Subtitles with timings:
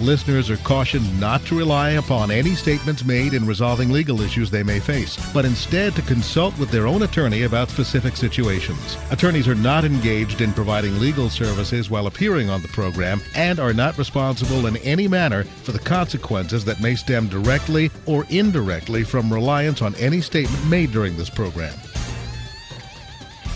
[0.00, 4.62] Listeners are cautioned not to rely upon any statements made in resolving legal issues they
[4.62, 8.96] may face, but instead to consult with their own attorney about specific situations.
[9.10, 13.74] Attorneys are not engaged in providing legal services while appearing on the program and are
[13.74, 19.30] not responsible in any manner for the consequences that may stem directly or indirectly from
[19.30, 21.74] reliance on any statement made during this program.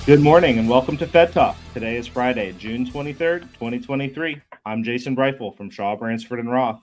[0.05, 1.57] Good morning and welcome to Fed Talk.
[1.73, 4.43] Today is Friday, June 23rd, 2023.
[4.67, 6.81] I'm Jason Briefel from Shaw, Bransford, and Roth.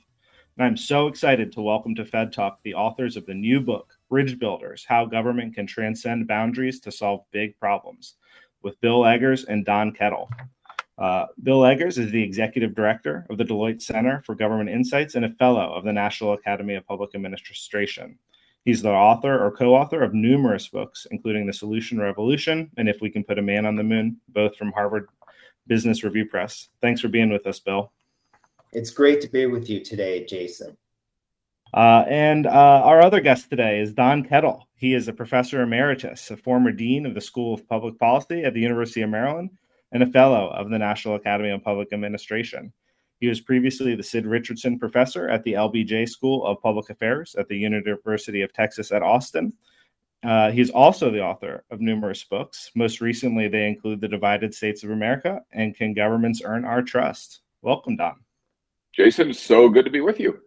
[0.55, 3.97] And I'm so excited to welcome to Fed Talk the authors of the new book,
[4.07, 8.17] Bridge Builders How Government Can Transcend Boundaries to Solve Big Problems,
[8.61, 10.29] with Bill Eggers and Don Kettl.
[10.99, 15.25] Uh, Bill Eggers is the executive director of the Deloitte Center for Government Insights and
[15.25, 18.19] a fellow of the National Academy of Public Administration.
[18.63, 23.01] He's the author or co author of numerous books, including The Solution Revolution and If
[23.01, 25.07] We Can Put a Man on the Moon, both from Harvard
[25.71, 26.67] Business Review Press.
[26.81, 27.93] Thanks for being with us, Bill.
[28.73, 30.75] It's great to be with you today, Jason.
[31.73, 34.63] Uh, and uh, our other guest today is Don Kettl.
[34.75, 38.53] He is a professor emeritus, a former dean of the School of Public Policy at
[38.53, 39.49] the University of Maryland,
[39.93, 42.73] and a fellow of the National Academy of Public Administration.
[43.21, 47.47] He was previously the Sid Richardson Professor at the LBJ School of Public Affairs at
[47.47, 49.53] the University of Texas at Austin.
[50.23, 52.71] Uh, he's also the author of numerous books.
[52.75, 57.41] Most recently, they include The Divided States of America and Can Governments Earn Our Trust?
[57.61, 58.15] Welcome, Don.
[58.93, 60.39] Jason, so good to be with you.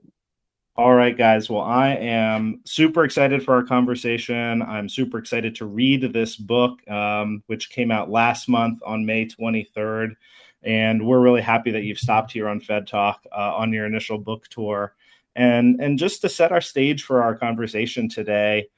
[0.77, 1.49] All right, guys.
[1.49, 4.61] Well, I am super excited for our conversation.
[4.61, 9.27] I'm super excited to read this book, um, which came out last month on May
[9.27, 10.17] 23rd.
[10.65, 14.19] And we're really happy that you've stopped here on Fed Talk uh, on your initial
[14.19, 14.95] book tour.
[15.37, 18.69] And, and just to set our stage for our conversation today,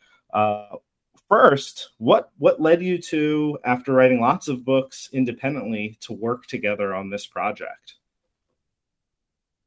[1.29, 6.95] first, what, what led you to, after writing lots of books independently, to work together
[6.95, 7.95] on this project?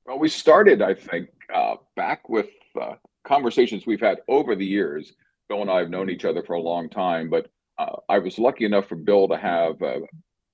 [0.06, 2.50] Well, we started, I think, uh, back with
[2.80, 5.13] uh, conversations we've had over the years.
[5.47, 7.47] Bill and I have known each other for a long time, but
[7.78, 10.01] uh, I was lucky enough for Bill to have a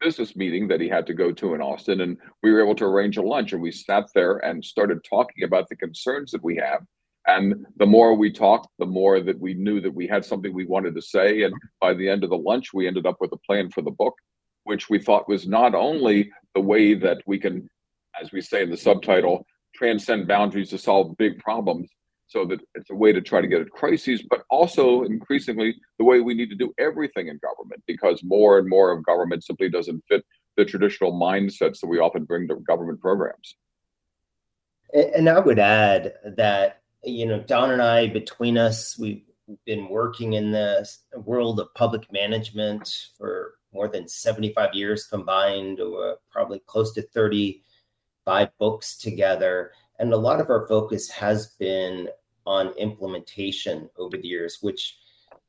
[0.01, 2.85] business meeting that he had to go to in Austin, and we were able to
[2.85, 3.53] arrange a lunch.
[3.53, 6.81] And we sat there and started talking about the concerns that we have.
[7.27, 10.65] And the more we talked, the more that we knew that we had something we
[10.65, 11.43] wanted to say.
[11.43, 13.91] And by the end of the lunch, we ended up with a plan for the
[13.91, 14.13] book,
[14.63, 17.67] which we thought was not only the way that we can,
[18.21, 21.89] as we say in the subtitle, transcend boundaries to solve big problems,
[22.27, 26.05] so that it's a way to try to get at crises, but also increasingly the
[26.05, 29.69] way we need to do everything in government because more and more of government simply
[29.69, 30.25] doesn't fit
[30.57, 33.55] the traditional mindsets that we often bring to government programs.
[34.93, 39.23] And I would add that, you know, Don and I, between us, we've
[39.65, 46.17] been working in the world of public management for more than 75 years combined, or
[46.31, 52.09] probably close to 35 books together and a lot of our focus has been
[52.45, 54.97] on implementation over the years, which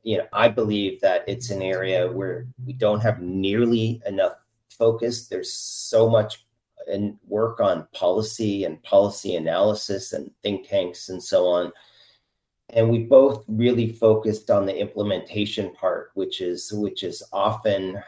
[0.02, 4.34] you know I believe that it's an area where we don't have nearly enough
[4.70, 5.28] focus.
[5.28, 6.45] There's so much
[6.86, 11.72] and work on policy and policy analysis and think tanks and so on.
[12.70, 18.02] And we both really focused on the implementation part, which is which is often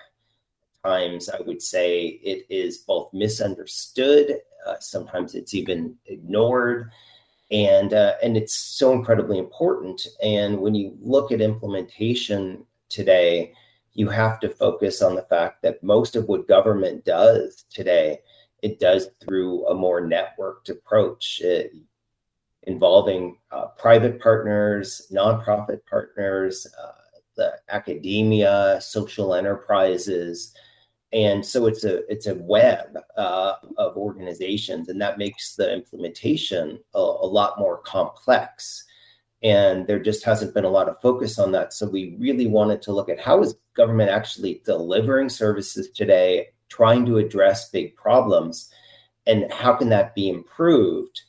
[0.84, 6.90] times I would say it is both misunderstood uh, sometimes it's even ignored,
[7.50, 10.06] and uh, and it's so incredibly important.
[10.22, 13.54] And when you look at implementation today,
[13.94, 18.20] you have to focus on the fact that most of what government does today
[18.62, 21.40] it does through a more networked approach.
[21.42, 21.72] It,
[22.64, 26.92] involving uh, private partners, nonprofit partners, uh,
[27.36, 30.54] the academia, social enterprises,
[31.12, 36.78] and so it's a it's a web uh, of organizations and that makes the implementation
[36.94, 38.84] a, a, lot more complex.
[39.42, 41.72] And there just hasn't been a lot of focus on that.
[41.72, 47.04] So we really wanted to look at how is government actually delivering services today trying
[47.06, 48.70] to address big problems
[49.26, 51.22] and how can that be improved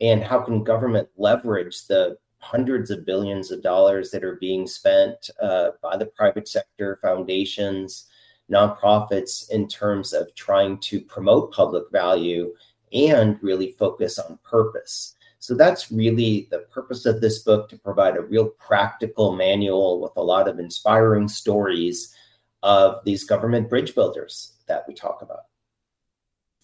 [0.00, 5.30] and how can government leverage the hundreds of billions of dollars that are being spent
[5.42, 8.06] uh, by the private sector foundations
[8.50, 12.54] nonprofits in terms of trying to promote public value
[12.92, 15.14] and really focus on purpose.
[15.38, 20.12] So that's really the purpose of this book to provide a real practical manual with
[20.16, 22.14] a lot of inspiring stories
[22.62, 25.44] of these government bridge builders that we talk about.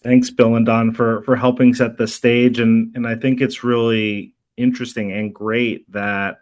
[0.03, 3.63] Thanks, Bill and Don, for for helping set the stage, and and I think it's
[3.63, 6.37] really interesting and great that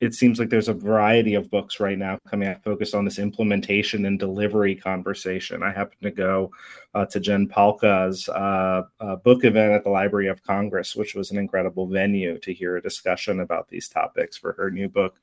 [0.00, 3.18] it seems like there's a variety of books right now coming out focused on this
[3.18, 5.62] implementation and delivery conversation.
[5.62, 6.50] I happened to go
[6.94, 11.30] uh, to Jen Pahlka's uh, uh, book event at the Library of Congress, which was
[11.30, 15.20] an incredible venue to hear a discussion about these topics for her new book,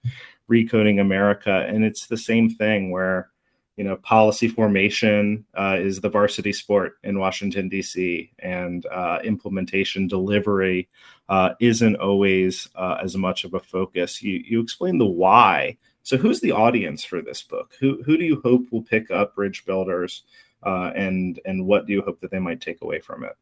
[0.47, 1.65] Recoding America.
[1.67, 3.31] And it's the same thing where
[3.77, 10.07] you know, policy formation uh, is the varsity sport in Washington, D.C., and uh, implementation
[10.07, 10.89] delivery
[11.29, 14.21] uh, isn't always uh, as much of a focus.
[14.21, 15.77] You, you explain the why.
[16.01, 17.75] So, who's the audience for this book?
[17.79, 20.23] Who, who do you hope will pick up Bridge Builders,
[20.63, 23.37] uh, and, and what do you hope that they might take away from it?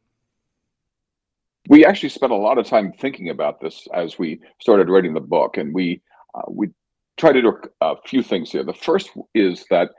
[1.70, 5.22] We actually spent a lot of time thinking about this as we started writing the
[5.22, 6.02] book, and we
[6.34, 6.72] uh, we
[7.18, 8.64] try to do a few things here.
[8.64, 9.92] The first is that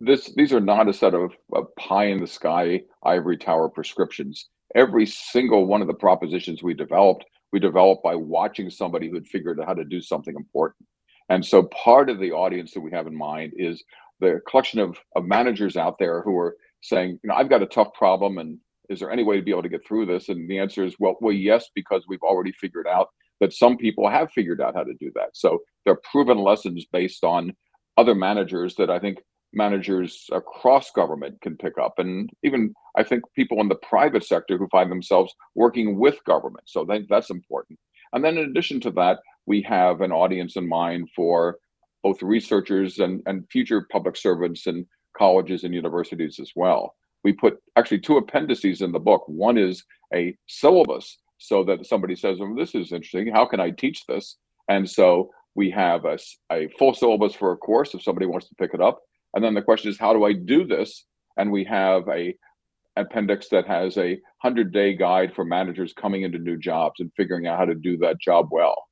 [0.00, 4.48] this these are not a set of, of pie in the sky ivory tower prescriptions.
[4.74, 9.26] Every single one of the propositions we developed, we developed by watching somebody who had
[9.26, 10.86] figured out how to do something important.
[11.28, 13.82] And so part of the audience that we have in mind is
[14.20, 17.66] the collection of, of managers out there who are saying, you know, I've got a
[17.66, 18.58] tough problem and
[18.88, 20.28] is there any way to be able to get through this?
[20.28, 23.08] And the answer is, well, well, yes, because we've already figured out
[23.40, 25.30] that some people have figured out how to do that.
[25.34, 27.54] So they're proven lessons based on
[27.96, 29.18] other managers that I think
[29.52, 34.58] managers across government can pick up, and even I think people in the private sector
[34.58, 36.64] who find themselves working with government.
[36.66, 37.78] So that's important.
[38.12, 41.58] And then in addition to that, we have an audience in mind for
[42.02, 46.94] both researchers and, and future public servants and colleges and universities as well.
[47.24, 49.24] We put actually two appendices in the book.
[49.26, 49.84] One is
[50.14, 53.32] a syllabus so that somebody says, well, this is interesting.
[53.32, 54.36] How can I teach this?
[54.68, 56.18] And so we have a,
[56.52, 59.00] a full syllabus for a course if somebody wants to pick it up.
[59.36, 61.04] And then the question is, how do I do this?
[61.36, 62.34] And we have a
[62.96, 67.46] appendix that has a 100 day guide for managers coming into new jobs and figuring
[67.46, 68.84] out how to do that job well.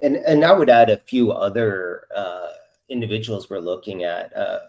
[0.00, 2.50] And, and I would add a few other uh,
[2.88, 4.34] individuals we're looking at.
[4.36, 4.60] Uh,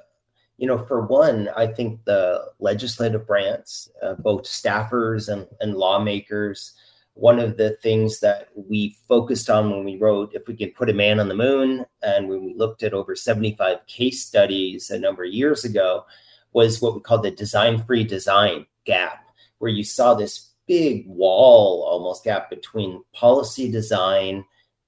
[0.57, 6.73] you know, for one, I think the legislative branch, uh, both staffers and, and lawmakers,
[7.19, 10.89] one of the things that we focused on when we wrote if we could put
[10.89, 14.99] a man on the moon and when we looked at over 75 case studies a
[14.99, 16.05] number of years ago
[16.53, 19.25] was what we call the design free design gap
[19.57, 24.45] where you saw this big wall almost gap between policy design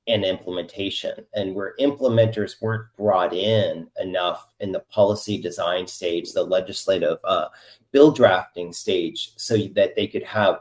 [0.08, 6.44] and implementation and where implementers weren't brought in enough in the policy design stage the
[6.44, 7.48] legislative uh,
[7.92, 10.60] bill drafting stage so that they could have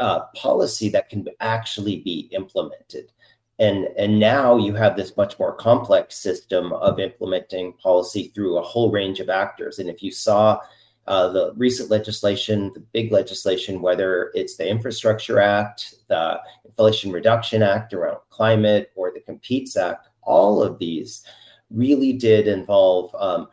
[0.00, 3.12] uh, policy that can actually be implemented.
[3.58, 8.62] And, and now you have this much more complex system of implementing policy through a
[8.62, 9.78] whole range of actors.
[9.78, 10.58] And if you saw
[11.06, 17.62] uh, the recent legislation, the big legislation, whether it's the Infrastructure Act, the Inflation Reduction
[17.62, 21.22] Act around climate, or the Competes Act, all of these
[21.70, 23.48] really did involve um,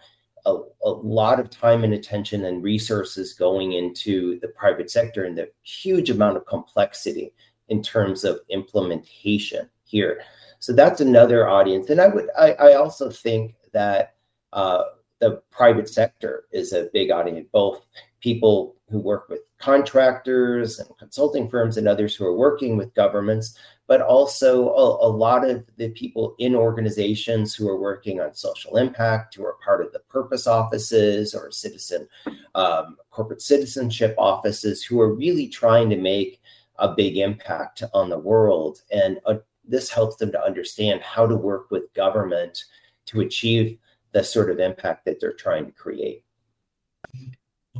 [0.47, 5.37] a, a, lot of time and attention and resources going into the private sector and
[5.37, 7.33] the huge amount of complexity
[7.67, 10.21] in terms of implementation here.
[10.59, 11.89] So that's another audience.
[11.89, 14.15] And I would I, I also think that
[14.53, 14.83] uh,
[15.19, 17.85] the private sector is a big audience, both
[18.21, 23.57] people who work with contractors and consulting firms and others who are working with governments,
[23.87, 28.77] but also a, a, lot of the people in organizations who are working on social
[28.77, 32.07] impact, who are part of the purpose offices or citizen
[32.53, 36.41] um, corporate citizenship offices, who are really trying to make
[36.79, 38.81] a big impact on the world.
[38.91, 39.35] And uh,
[39.67, 42.65] this helps them to understand how to work with government
[43.07, 43.77] to achieve
[44.11, 46.23] the sort of impact that they're trying to create.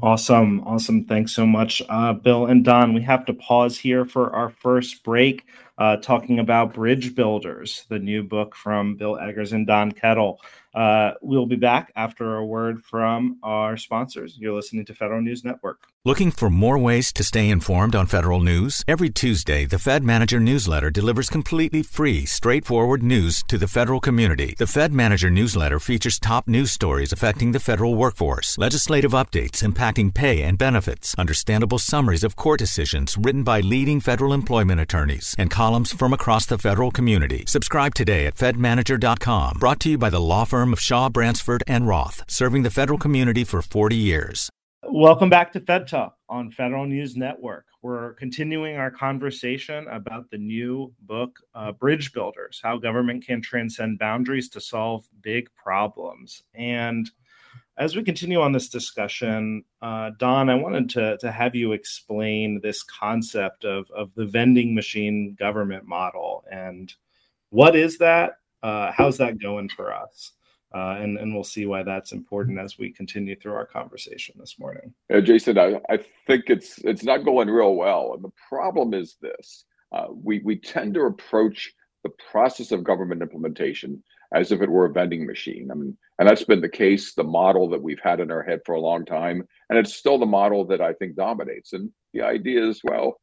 [0.02, 0.62] Awesome.
[0.66, 1.06] Awesome.
[1.06, 2.94] Thanks so much, uh, Bill and Don.
[2.94, 5.46] We have to pause here for our first break,
[5.78, 10.38] uh, talking about Bridge Builders, the new book from Bill Eggers and Don Kettl.
[10.74, 14.38] Uh, we'll be back after a word from our sponsors.
[14.38, 15.88] You're listening to Federal News Network.
[16.06, 18.82] Looking for more ways to stay informed on federal news?
[18.88, 24.56] Every Tuesday, the Fed Manager newsletter delivers completely free, straightforward news to the federal community.
[24.58, 30.14] The Fed Manager newsletter features top news stories affecting the federal workforce, legislative updates impacting
[30.14, 35.52] pay and benefits, understandable summaries of court decisions written by leading federal employment attorneys, and
[35.68, 37.44] columns from across the federal community.
[37.46, 39.58] Subscribe today at fedmanager.com.
[39.60, 42.98] Brought to you by the law firm of Shaw, Bransford, and Roth, serving the federal
[42.98, 44.50] community for 40 years.
[44.90, 47.66] Welcome back to Fed Talk on Federal News Network.
[47.82, 54.00] We're continuing our conversation about the new book, uh, Bridge Builders How Government Can Transcend
[54.00, 56.44] Boundaries to Solve Big Problems.
[56.56, 57.12] And
[57.78, 62.60] as we continue on this discussion, uh, Don, I wanted to, to have you explain
[62.62, 66.44] this concept of, of the vending machine government model.
[66.52, 66.92] And
[67.50, 68.40] what is that?
[68.64, 70.32] Uh, how's that going for us?
[70.74, 74.60] Uh, and, and we'll see why that's important as we continue through our conversation this
[74.60, 74.94] morning.
[75.10, 78.14] Yeah, Jason, I, I think it's it's not going real well.
[78.14, 83.22] And the problem is this uh, we, we tend to approach the process of government
[83.22, 85.70] implementation as if it were a vending machine.
[85.72, 88.62] I mean, and that's been the case, the model that we've had in our head
[88.66, 89.48] for a long time.
[89.70, 91.74] And it's still the model that I think dominates.
[91.74, 93.20] And the idea is well,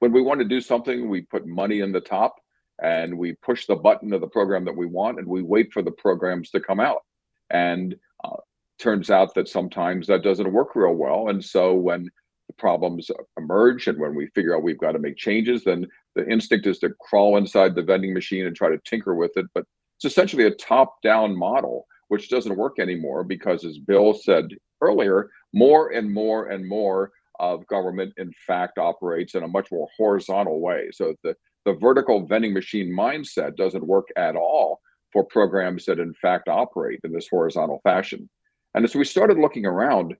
[0.00, 2.36] when we want to do something, we put money in the top
[2.82, 5.82] and we push the button of the program that we want and we wait for
[5.82, 7.02] the programs to come out
[7.50, 8.36] and uh,
[8.78, 12.10] turns out that sometimes that doesn't work real well and so when
[12.48, 16.28] the problems emerge and when we figure out we've got to make changes then the
[16.28, 19.64] instinct is to crawl inside the vending machine and try to tinker with it but
[19.96, 24.48] it's essentially a top down model which doesn't work anymore because as bill said
[24.80, 29.88] earlier more and more and more of government in fact operates in a much more
[29.96, 34.80] horizontal way so the the vertical vending machine mindset doesn't work at all
[35.12, 38.28] for programs that in fact operate in this horizontal fashion.
[38.74, 40.14] And as we started looking around,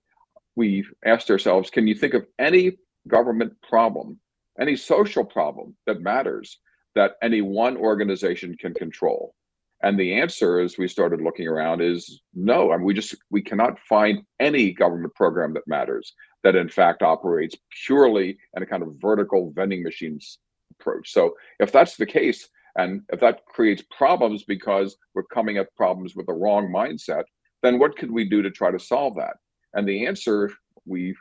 [0.55, 4.19] we asked ourselves, can you think of any government problem,
[4.59, 6.59] any social problem that matters
[6.95, 9.35] that any one organization can control?
[9.81, 12.71] And the answer, as we started looking around, is no.
[12.71, 17.01] I mean, we just we cannot find any government program that matters that in fact
[17.01, 17.55] operates
[17.85, 20.39] purely in a kind of vertical vending machines
[20.71, 21.11] approach.
[21.11, 26.15] So if that's the case, and if that creates problems because we're coming at problems
[26.15, 27.23] with the wrong mindset,
[27.61, 29.35] then what could we do to try to solve that?
[29.73, 30.51] And the answer
[30.85, 31.15] we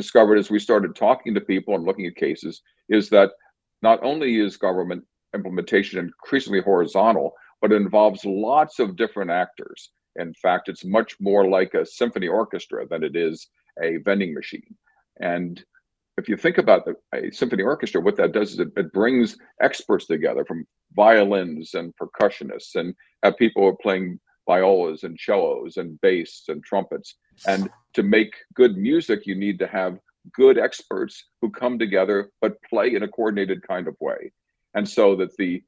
[0.00, 3.30] discovered as we started talking to people and looking at cases is that
[3.82, 5.04] not only is government
[5.34, 9.90] implementation increasingly horizontal, but it involves lots of different actors.
[10.16, 13.48] In fact, it's much more like a symphony orchestra than it is
[13.82, 14.74] a vending machine.
[15.20, 15.62] And
[16.16, 19.36] if you think about the, a symphony orchestra, what that does is it, it, brings
[19.60, 22.94] experts together from violins and percussionists and
[23.36, 24.18] people who are playing
[24.52, 27.08] violas and cellos and bass and trumpets.
[27.46, 29.92] And to make good music, you need to have
[30.42, 34.32] good experts who come together but play in a coordinated kind of way.
[34.74, 35.62] And so that the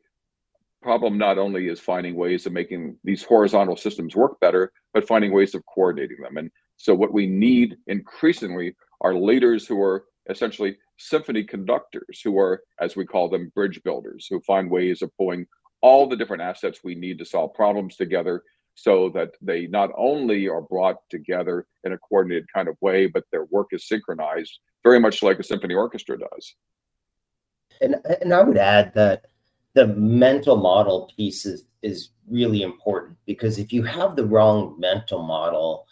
[0.83, 5.33] problem not only is finding ways of making these horizontal systems work better, but finding
[5.33, 6.37] ways of coordinating them.
[6.37, 12.63] And so what we need increasingly are leaders who are essentially symphony conductors who are,
[12.81, 15.47] as we call them, bridge builders, who find ways of pulling
[15.83, 18.43] all the different assets we need to solve problems together
[18.75, 23.25] so that they not only are brought together in a coordinated kind of way, but
[23.31, 26.55] their work is synchronized very much like a symphony orchestra does.
[27.81, 29.27] And, and I would add that
[29.75, 35.23] the mental model piece is, is really important because if you have the wrong mental
[35.23, 35.87] model,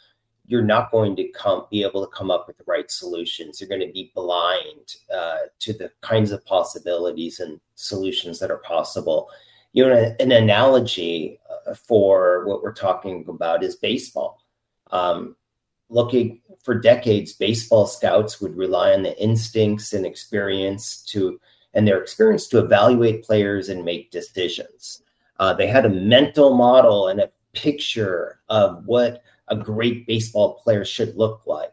[0.47, 3.61] you're not going to come be able to come up with the right solutions.
[3.61, 8.59] You're going to be blind uh, to the kinds of possibilities and solutions that are
[8.59, 9.31] possible.
[9.73, 11.39] You know, an analogy
[11.75, 14.43] for what we're talking about is baseball.
[14.91, 15.37] Um,
[15.89, 21.41] looking for decades, baseball scouts would rely on the instincts and experience to
[21.75, 25.03] and their experience to evaluate players and make decisions.
[25.39, 30.85] Uh, they had a mental model and a picture of what a great baseball player
[30.85, 31.73] should look like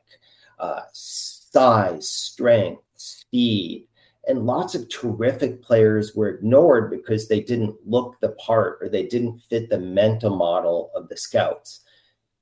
[0.59, 3.86] uh, size, strength, speed.
[4.27, 9.05] And lots of terrific players were ignored because they didn't look the part or they
[9.05, 11.85] didn't fit the mental model of the scouts.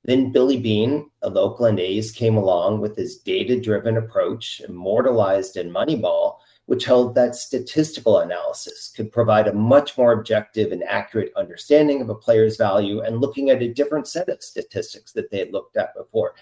[0.02, 5.70] Then Billy Beane of Oakland A's came along with his data driven approach, immortalized in
[5.70, 12.00] Moneyball, which held that statistical analysis could provide a much more objective and accurate understanding
[12.00, 15.52] of a player's value and looking at a different set of statistics that they had
[15.52, 16.34] looked at before.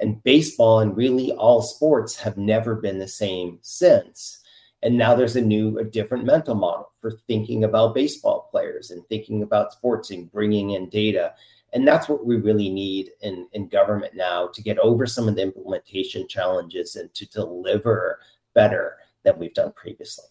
[0.00, 4.40] And baseball and really all sports have never been the same since.
[4.84, 9.04] And now there's a new, a different mental model for thinking about baseball players and
[9.08, 11.32] thinking about sports and bringing in data.
[11.72, 15.36] And that's what we really need in, in government now to get over some of
[15.36, 18.20] the implementation challenges and to deliver
[18.54, 20.26] better than we've done previously.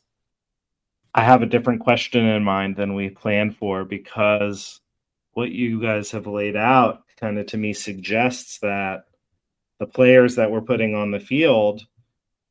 [1.16, 4.80] I have a different question in mind than we planned for because
[5.32, 9.06] what you guys have laid out kind of to me suggests that
[9.80, 11.86] the players that we're putting on the field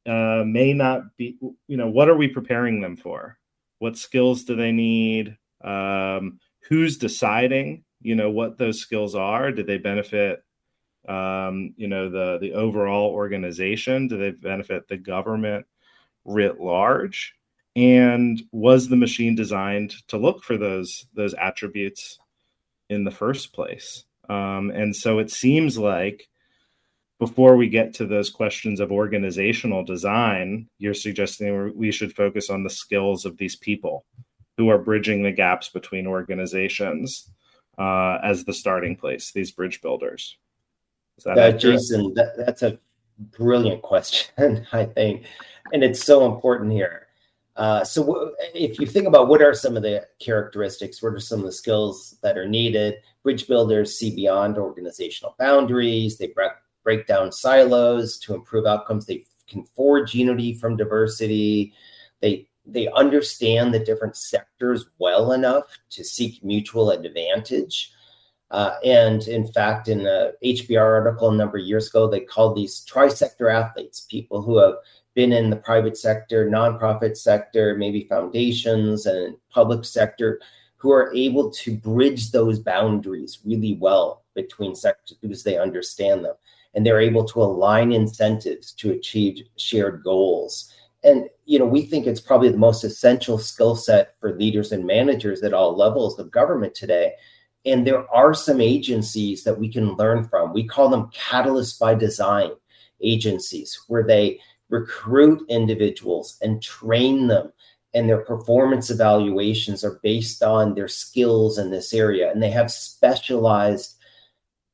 [0.06, 1.36] uh, may not be,
[1.68, 3.38] you know, what are we preparing them for?
[3.78, 5.36] What skills do they need?
[5.62, 9.52] Um, who's deciding, you know, what those skills are?
[9.52, 10.44] Do they benefit
[11.08, 14.08] um, you know the the overall organization?
[14.08, 15.66] Do they benefit the government
[16.24, 17.34] writ large?
[17.74, 22.18] And was the machine designed to look for those those attributes
[22.88, 24.04] in the first place?
[24.28, 26.28] Um, and so it seems like
[27.22, 32.64] before we get to those questions of organizational design, you're suggesting we should focus on
[32.64, 34.04] the skills of these people
[34.56, 37.30] who are bridging the gaps between organizations
[37.78, 40.36] uh, as the starting place, these bridge builders.
[41.24, 42.76] Uh, Jason, that, that's a
[43.38, 45.24] brilliant question, I think.
[45.72, 47.06] And it's so important here.
[47.54, 51.20] Uh, so, w- if you think about what are some of the characteristics, what are
[51.20, 56.18] some of the skills that are needed, bridge builders see beyond organizational boundaries.
[56.18, 56.28] They
[56.82, 59.06] break down silos to improve outcomes.
[59.06, 61.72] They can forge unity from diversity.
[62.20, 67.92] They they understand the different sectors well enough to seek mutual advantage.
[68.52, 72.54] Uh, and in fact, in the HBR article a number of years ago, they called
[72.54, 74.74] these tri-sector athletes, people who have
[75.14, 80.38] been in the private sector, nonprofit sector, maybe foundations and public sector,
[80.76, 86.34] who are able to bridge those boundaries really well between sectors because they understand them
[86.74, 90.72] and they're able to align incentives to achieve shared goals.
[91.04, 94.86] And you know, we think it's probably the most essential skill set for leaders and
[94.86, 97.14] managers at all levels of government today.
[97.64, 100.52] And there are some agencies that we can learn from.
[100.52, 102.50] We call them catalyst by design
[103.00, 107.52] agencies, where they recruit individuals and train them
[107.94, 112.70] and their performance evaluations are based on their skills in this area and they have
[112.70, 113.98] specialized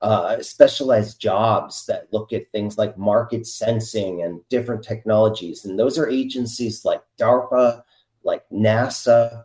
[0.00, 5.64] uh, specialized jobs that look at things like market sensing and different technologies.
[5.64, 7.82] And those are agencies like DARPA,
[8.22, 9.44] like NASA,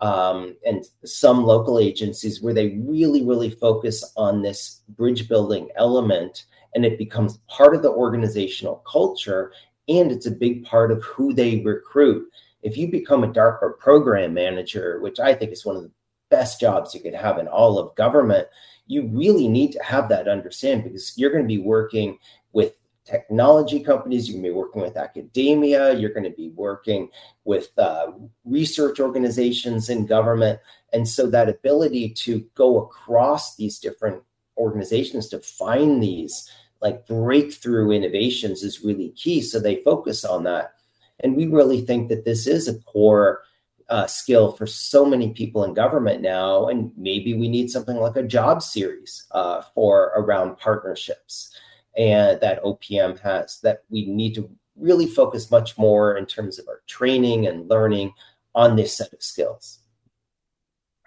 [0.00, 6.44] um, and some local agencies where they really, really focus on this bridge building element.
[6.74, 9.52] And it becomes part of the organizational culture.
[9.88, 12.28] And it's a big part of who they recruit.
[12.62, 15.92] If you become a DARPA program manager, which I think is one of the
[16.28, 18.48] best jobs you could have in all of government,
[18.86, 22.18] you really need to have that understand because you're going to be working
[22.52, 27.08] with technology companies, you're going to be working with academia, you're going to be working
[27.44, 28.10] with uh,
[28.44, 30.58] research organizations in government.
[30.92, 34.22] And so that ability to go across these different
[34.56, 36.50] organizations to find these
[36.82, 39.40] like breakthrough innovations is really key.
[39.40, 40.74] So they focus on that.
[41.20, 43.42] And we really think that this is a core
[43.88, 46.68] uh, skill for so many people in government now.
[46.68, 51.56] And maybe we need something like a job series uh, for around partnerships
[51.96, 56.68] and that OPM has that we need to really focus much more in terms of
[56.68, 58.12] our training and learning
[58.54, 59.80] on this set of skills.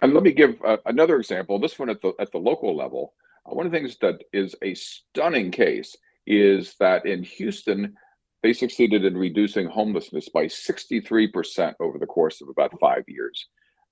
[0.02, 1.58] And let me give uh, another example.
[1.58, 3.14] This one at the at the local level.
[3.46, 7.96] Uh, one of the things that is a stunning case is that in Houston,
[8.42, 13.48] they succeeded in reducing homelessness by 63% over the course of about five years.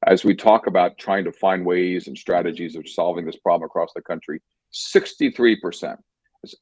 [0.07, 3.91] As we talk about trying to find ways and strategies of solving this problem across
[3.95, 4.41] the country,
[4.73, 5.97] 63%.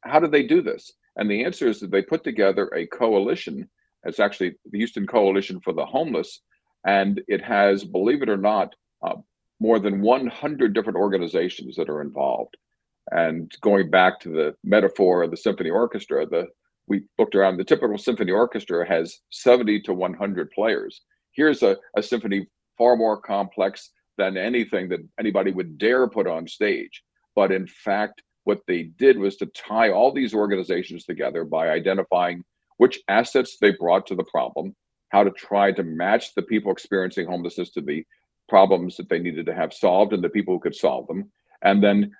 [0.02, 0.92] How did they do this?
[1.16, 3.68] And the answer is that they put together a coalition.
[4.04, 6.40] It's actually the Houston Coalition for the Homeless.
[6.86, 9.16] And it has, believe it or not, uh,
[9.60, 12.56] more than 100 different organizations that are involved.
[13.10, 16.48] And going back to the metaphor of the symphony orchestra, the
[16.88, 17.56] we looked around.
[17.56, 21.02] The typical symphony orchestra has 70 to 100 players.
[21.32, 22.46] Here's a, a symphony
[22.78, 27.02] far more complex than anything that anybody would dare put on stage.
[27.34, 32.44] But in fact, what they did was to tie all these organizations together by identifying
[32.78, 34.74] which assets they brought to the problem,
[35.10, 38.04] how to try to match the people experiencing homelessness to the
[38.48, 41.30] problems that they needed to have solved and the people who could solve them,
[41.62, 42.12] and then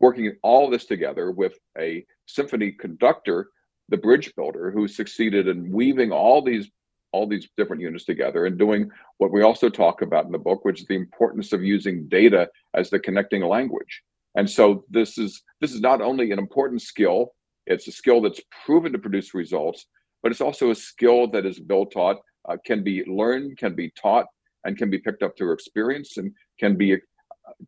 [0.00, 3.48] working all this together with a symphony conductor
[3.88, 6.70] the bridge builder who succeeded in weaving all these
[7.12, 10.64] all these different units together and doing what we also talk about in the book
[10.64, 14.02] which is the importance of using data as the connecting language.
[14.34, 17.32] And so this is this is not only an important skill
[17.66, 19.86] it's a skill that's proven to produce results
[20.22, 22.16] but it's also a skill that is built taught
[22.48, 24.26] uh, can be learned can be taught
[24.64, 26.96] and can be picked up through experience and can be uh,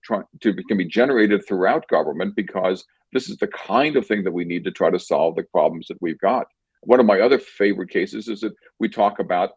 [0.02, 2.84] try, to can be generated throughout government because
[3.16, 5.86] this is the kind of thing that we need to try to solve the problems
[5.88, 6.46] that we've got.
[6.82, 9.52] One of my other favorite cases is that we talk about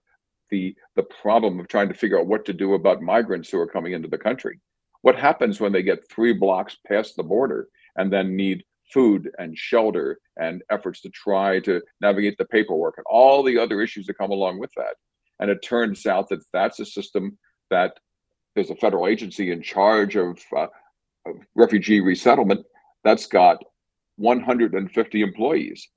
[0.50, 3.68] the the problem of trying to figure out what to do about migrants who are
[3.68, 4.60] coming into the country.
[5.02, 7.68] What happens when they get three blocks past the border
[7.98, 13.06] and then need food and shelter and efforts to try to navigate the paperwork and
[13.10, 14.96] all the other issues that come along with that?
[15.40, 17.38] And it turns out that that's a system
[17.70, 18.00] that
[18.56, 20.68] there's a federal agency in charge of, uh,
[21.26, 22.66] of refugee resettlement
[23.04, 23.64] that's got
[24.18, 25.88] 150 employees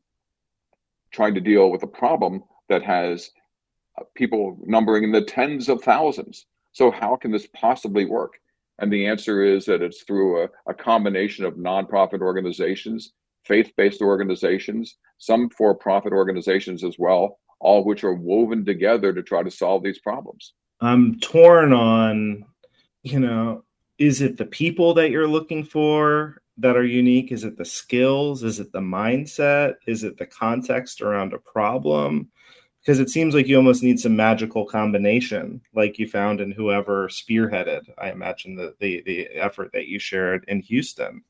[1.12, 3.31] trying to deal with a problem that has
[4.01, 6.47] uh, people numbering in the tens of thousands.
[6.73, 8.35] So, how can this possibly work?
[8.79, 13.12] And the answer is that it's through a, a combination of nonprofit organizations,
[13.45, 19.23] faith based organizations, some for profit organizations as well, all which are woven together to
[19.23, 20.55] try to solve these problems.
[20.81, 22.45] I'm torn on,
[23.03, 23.65] you know,
[23.99, 27.33] is it the people that you're looking for that are unique?
[27.33, 28.43] Is it the skills?
[28.43, 29.75] Is it the mindset?
[29.87, 32.31] Is it the context around a problem?
[32.83, 37.09] because it seems like you almost need some magical combination like you found in whoever
[37.09, 41.23] spearheaded i imagine the the, the effort that you shared in houston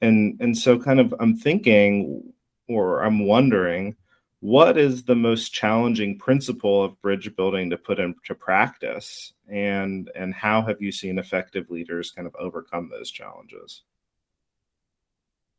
[0.00, 2.32] and and so kind of i'm thinking
[2.68, 3.94] or i'm wondering
[4.42, 10.34] what is the most challenging principle of bridge building to put into practice and and
[10.34, 13.82] how have you seen effective leaders kind of overcome those challenges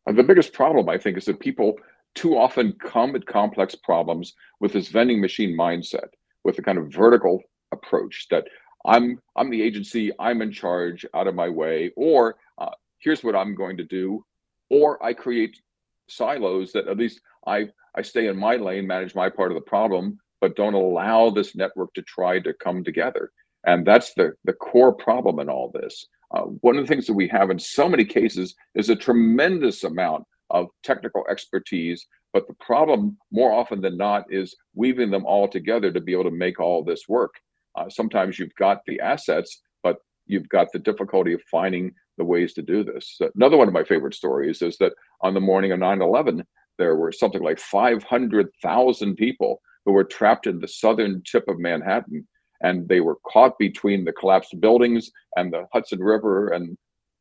[0.08, 1.76] the biggest problem i think is that people
[2.16, 6.10] too often come at complex problems with this vending machine mindset,
[6.44, 8.46] with a kind of vertical approach that
[8.86, 13.36] I'm I'm the agency, I'm in charge, out of my way, or uh, here's what
[13.36, 14.26] I'm going to do,
[14.70, 15.60] or I create
[16.10, 19.70] silos that at least I I stay in my lane, manage my part of the
[19.70, 23.32] problem, but don't allow this network to try to come together.
[23.66, 26.08] And that's the the core problem in all this.
[26.34, 29.84] Uh, one of the things that we have in so many cases is a tremendous
[29.84, 32.06] amount of technical expertise.
[32.34, 36.26] But the problem, more often than not, is weaving them all together to be able
[36.26, 37.34] to make all this work.
[37.76, 42.54] Uh, sometimes you've got the assets, but you've got the difficulty of finding the ways
[42.54, 43.20] to do this.
[43.36, 46.44] Another one of my favorite stories is that on the morning of 9 11,
[46.78, 52.28] there were something like 500,000 people who were trapped in the southern tip of Manhattan.
[52.62, 56.78] And they were caught between the collapsed buildings and the Hudson River and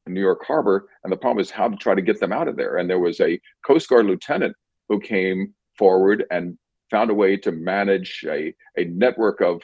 [0.06, 0.88] New York Harbor.
[1.04, 2.76] And the problem is how to try to get them out of there.
[2.76, 4.54] And there was a Coast Guard lieutenant
[4.88, 6.58] who came forward and
[6.90, 9.62] found a way to manage a, a network of,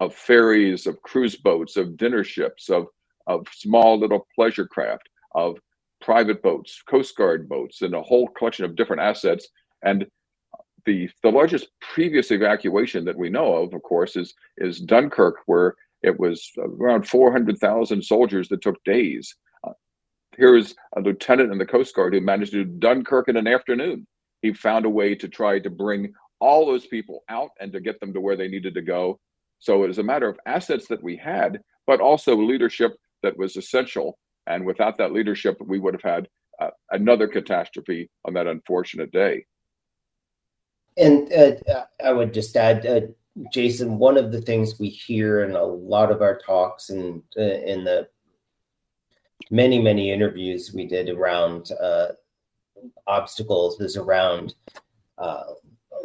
[0.00, 2.86] of ferries, of cruise boats, of dinner ships, of,
[3.26, 5.58] of small little pleasure craft, of
[6.00, 9.48] private boats, Coast Guard boats, and a whole collection of different assets.
[9.84, 10.06] And
[10.86, 15.74] the the largest previous evacuation that we know of, of course, is is Dunkirk, where
[16.02, 19.34] it was around 400,000 soldiers that took days
[20.36, 24.06] here's a lieutenant in the Coast Guard who managed to do Dunkirk in an afternoon.
[24.42, 28.00] He found a way to try to bring all those people out and to get
[28.00, 29.18] them to where they needed to go.
[29.58, 32.92] So it is a matter of assets that we had, but also leadership
[33.22, 34.18] that was essential.
[34.46, 36.28] And without that leadership, we would have had
[36.60, 39.46] uh, another catastrophe on that unfortunate day.
[40.96, 43.00] And uh, I would just add, uh,
[43.52, 47.42] Jason, one of the things we hear in a lot of our talks and uh,
[47.42, 48.08] in the
[49.50, 52.06] many many interviews we did around uh,
[53.06, 54.54] obstacles is around
[55.18, 55.44] uh,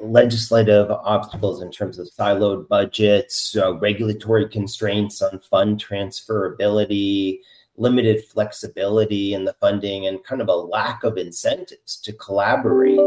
[0.01, 7.39] legislative obstacles in terms of siloed budgets, uh, regulatory constraints on fund transferability,
[7.77, 12.99] limited flexibility in the funding, and kind of a lack of incentives to collaborate,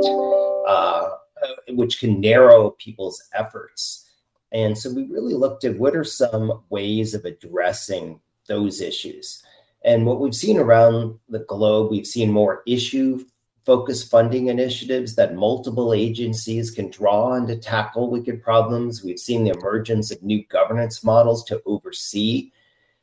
[0.69, 1.11] uh,
[1.43, 4.11] Uh, which can narrow people's efforts.
[4.53, 9.43] And so we really looked at what are some ways of addressing those issues.
[9.85, 13.25] And what we've seen around the globe, we've seen more issue
[13.65, 19.05] focused funding initiatives that multiple agencies can draw on to tackle wicked problems.
[19.05, 22.51] We've seen the emergence of new governance models to oversee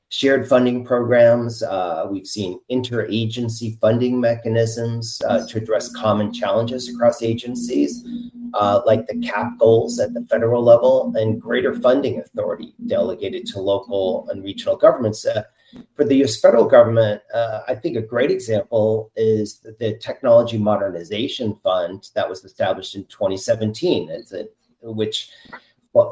[0.09, 1.61] shared funding programs.
[1.61, 8.03] Uh, we've seen interagency funding mechanisms uh, to address common challenges across agencies,
[8.55, 13.59] uh, like the cap goals at the federal level and greater funding authority delegated to
[13.59, 15.25] local and regional governments.
[15.25, 15.43] Uh,
[15.95, 21.55] for the US federal government, uh, I think a great example is the Technology Modernization
[21.63, 24.09] Fund that was established in 2017,
[24.81, 25.29] which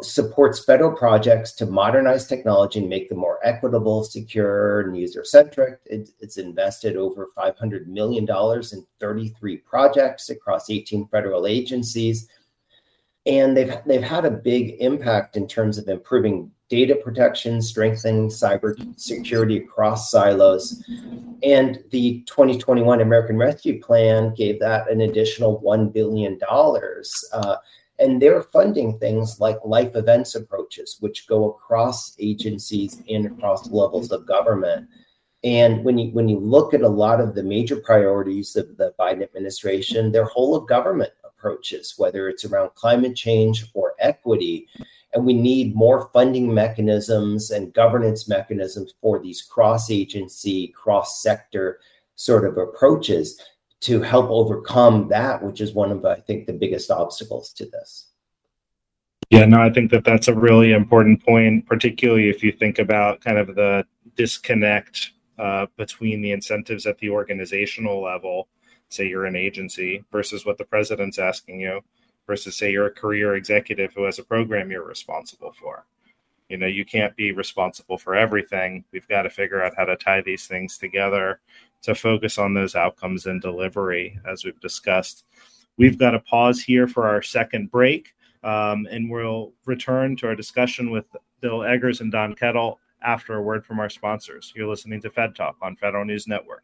[0.02, 5.80] supports federal projects to modernize technology and make them more equitable, secure, and user centric.
[5.86, 12.28] It, it's invested over $500 million in 33 projects across 18 federal agencies.
[13.28, 18.76] And they've, they've had a big impact in terms of improving data protection, strengthening cyber
[19.00, 20.84] security across silos.
[21.44, 26.40] And the 2021 American Rescue Plan gave that an additional $1 billion.
[27.32, 27.56] Uh,
[28.00, 34.12] and they're funding things like life events approaches, which go across agencies and across levels
[34.12, 34.88] of government.
[35.44, 38.94] And when you when you look at a lot of the major priorities of the
[39.00, 44.68] Biden administration, they're whole of government approaches, whether it's around climate change or equity.
[45.14, 51.80] And we need more funding mechanisms and governance mechanisms for these cross agency, cross sector
[52.16, 53.40] sort of approaches
[53.82, 58.10] to help overcome that, which is one of, I think, the biggest obstacles to this.
[59.30, 63.22] Yeah, no, I think that that's a really important point, particularly if you think about
[63.22, 63.86] kind of the
[64.16, 68.48] disconnect uh, between the incentives at the organizational level,
[68.90, 71.82] say you're an agency, versus what the president's asking you,
[72.26, 75.86] versus say you're a career executive who has a program you're responsible for.
[76.50, 78.86] You know, you can't be responsible for everything.
[78.94, 81.42] We've got to figure out how to tie these things together
[81.84, 85.26] to focus on those outcomes and delivery, as we've discussed.
[85.78, 88.14] We've got to pause here for our second break,
[88.44, 91.06] um, and we'll return to our discussion with
[91.40, 94.52] Bill Eggers and Don Kettl after a word from our sponsors.
[94.56, 96.64] You're listening to Fed Talk on Federal News Network.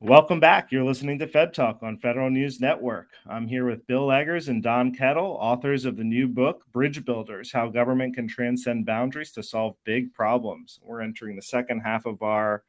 [0.00, 0.70] Welcome back.
[0.70, 3.08] You're listening to Fed Talk on Federal News Network.
[3.26, 7.50] I'm here with Bill Eggers and Don Kettl, authors of the new book, Bridge Builders
[7.50, 10.78] How Government Can Transcend Boundaries to Solve Big Problems.
[10.84, 12.62] We're entering the second half of our,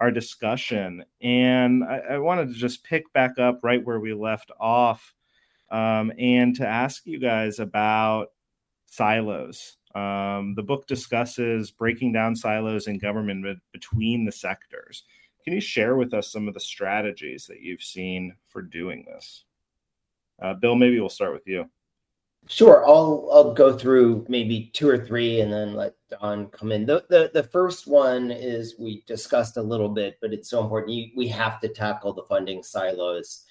[0.00, 1.04] our discussion.
[1.20, 5.14] And I, I wanted to just pick back up right where we left off
[5.70, 8.32] um, and to ask you guys about
[8.86, 9.76] silos.
[9.94, 15.04] Um, the book discusses breaking down silos in government between the sectors.
[15.44, 19.44] Can you share with us some of the strategies that you've seen for doing this?
[20.40, 21.68] Uh, Bill, maybe we'll start with you.
[22.48, 26.84] Sure, I'll I'll go through maybe two or three, and then let Don come in.
[26.84, 30.92] The the, the first one is we discussed a little bit, but it's so important.
[30.92, 33.44] You, we have to tackle the funding silos.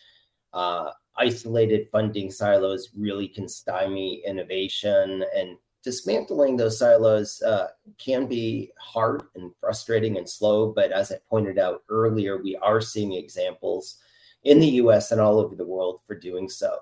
[0.52, 7.68] Uh, isolated funding silos really can stymie innovation, and dismantling those silos uh,
[7.98, 10.72] can be hard and frustrating and slow.
[10.72, 13.98] But as I pointed out earlier, we are seeing examples
[14.44, 16.78] in the US and all over the world for doing so.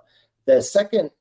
[0.46, 1.12] The second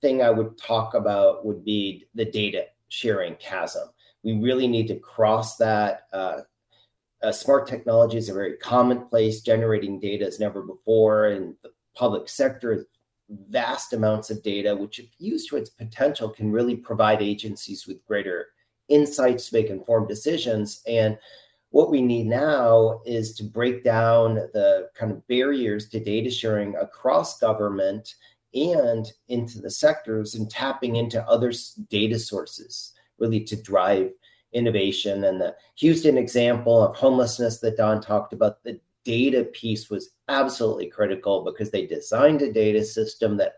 [0.00, 3.88] thing I would talk about would be the data sharing chasm.
[4.22, 6.02] We really need to cross that.
[6.12, 6.40] Uh,
[7.22, 12.86] uh, smart are very commonplace, generating data as never before, and the public sector
[13.28, 18.04] vast amounts of data, which, if used to its potential, can really provide agencies with
[18.06, 18.48] greater
[18.88, 20.82] insights to make informed decisions.
[20.86, 21.18] And
[21.70, 26.74] what we need now is to break down the kind of barriers to data sharing
[26.76, 28.14] across government
[28.54, 31.52] and into the sectors and tapping into other
[31.90, 34.10] data sources really to drive
[34.54, 35.24] innovation.
[35.24, 40.86] And the Houston example of homelessness that Don talked about, the data piece was absolutely
[40.86, 43.54] critical because they designed a data system that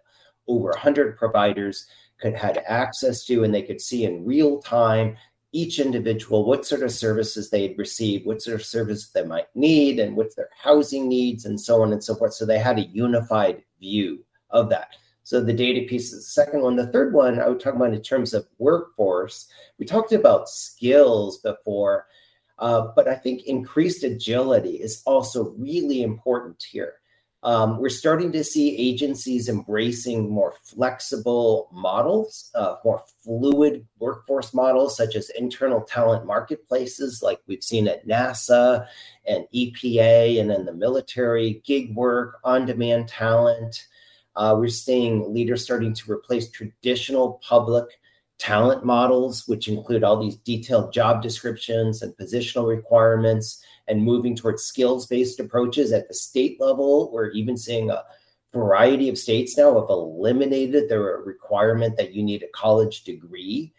[0.47, 1.87] over 100 providers
[2.21, 5.17] could had access to and they could see in real time
[5.51, 9.49] each individual what sort of services they had received what sort of service they might
[9.57, 12.33] need and what's their housing needs and so on and so forth.
[12.33, 14.95] So they had a unified view of that.
[15.25, 16.77] So the data piece is the second one.
[16.77, 19.49] The third one i would talk about in terms of workforce.
[19.81, 22.07] We talked about skills before
[22.61, 26.95] uh, but I think increased agility is also really important here.
[27.43, 34.95] Um, we're starting to see agencies embracing more flexible models, uh, more fluid workforce models,
[34.95, 38.87] such as internal talent marketplaces, like we've seen at NASA
[39.27, 43.87] and EPA, and then the military, gig work, on demand talent.
[44.37, 48.00] Uh, we're seeing leaders starting to replace traditional public
[48.41, 54.65] talent models, which include all these detailed job descriptions and positional requirements, and moving towards
[54.65, 57.13] skills based approaches at the state level.
[57.13, 58.03] We're even seeing a
[58.53, 63.73] variety of states now have eliminated the requirement that you need a college degree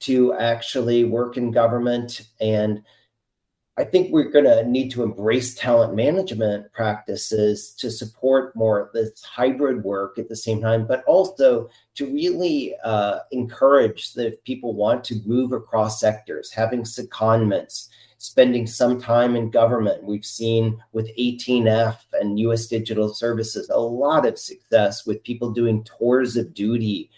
[0.00, 2.22] to actually work in government.
[2.40, 2.82] And
[3.80, 8.92] I think we're going to need to embrace talent management practices to support more of
[8.92, 14.44] this hybrid work at the same time, but also to really uh, encourage that if
[14.44, 17.88] people want to move across sectors, having secondments,
[18.18, 20.04] spending some time in government.
[20.04, 25.84] We've seen with 18F and US Digital Services a lot of success with people doing
[25.84, 27.10] tours of duty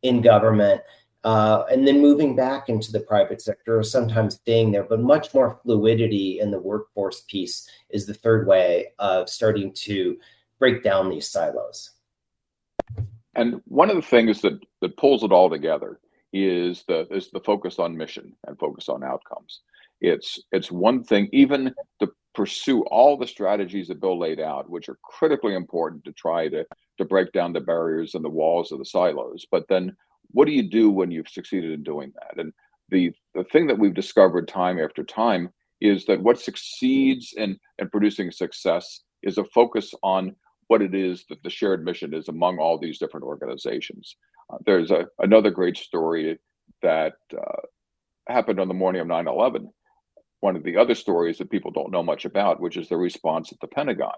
[0.00, 0.80] in government.
[1.28, 5.34] Uh, and then moving back into the private sector or sometimes staying there, but much
[5.34, 10.16] more fluidity in the workforce piece is the third way of starting to
[10.58, 11.90] break down these silos.
[13.34, 16.00] And one of the things that that pulls it all together
[16.32, 19.60] is the is the focus on mission and focus on outcomes.
[20.00, 24.88] It's it's one thing even to pursue all the strategies that Bill laid out, which
[24.88, 26.64] are critically important to try to
[26.96, 29.44] to break down the barriers and the walls of the silos.
[29.50, 29.94] But then
[30.30, 32.40] what do you do when you've succeeded in doing that?
[32.40, 32.52] And
[32.90, 37.88] the the thing that we've discovered time after time is that what succeeds in in
[37.90, 40.34] producing success is a focus on
[40.68, 44.16] what it is that the shared mission is among all these different organizations.
[44.52, 46.38] Uh, there's a, another great story
[46.82, 47.62] that uh,
[48.28, 49.70] happened on the morning of 9 11.
[50.40, 53.50] One of the other stories that people don't know much about, which is the response
[53.50, 54.14] at the Pentagon,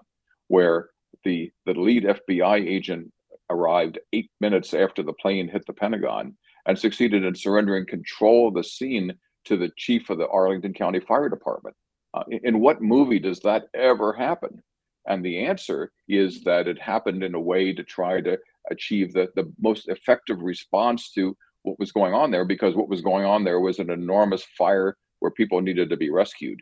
[0.49, 0.89] where
[1.23, 3.11] the, the lead FBI agent
[3.51, 6.35] arrived eight minutes after the plane hit the Pentagon
[6.65, 9.13] and succeeded in surrendering control of the scene
[9.45, 11.75] to the chief of the Arlington County Fire Department.
[12.13, 14.61] Uh, in what movie does that ever happen?
[15.07, 18.37] And the answer is that it happened in a way to try to
[18.69, 23.01] achieve the, the most effective response to what was going on there, because what was
[23.01, 26.59] going on there was an enormous fire where people needed to be rescued.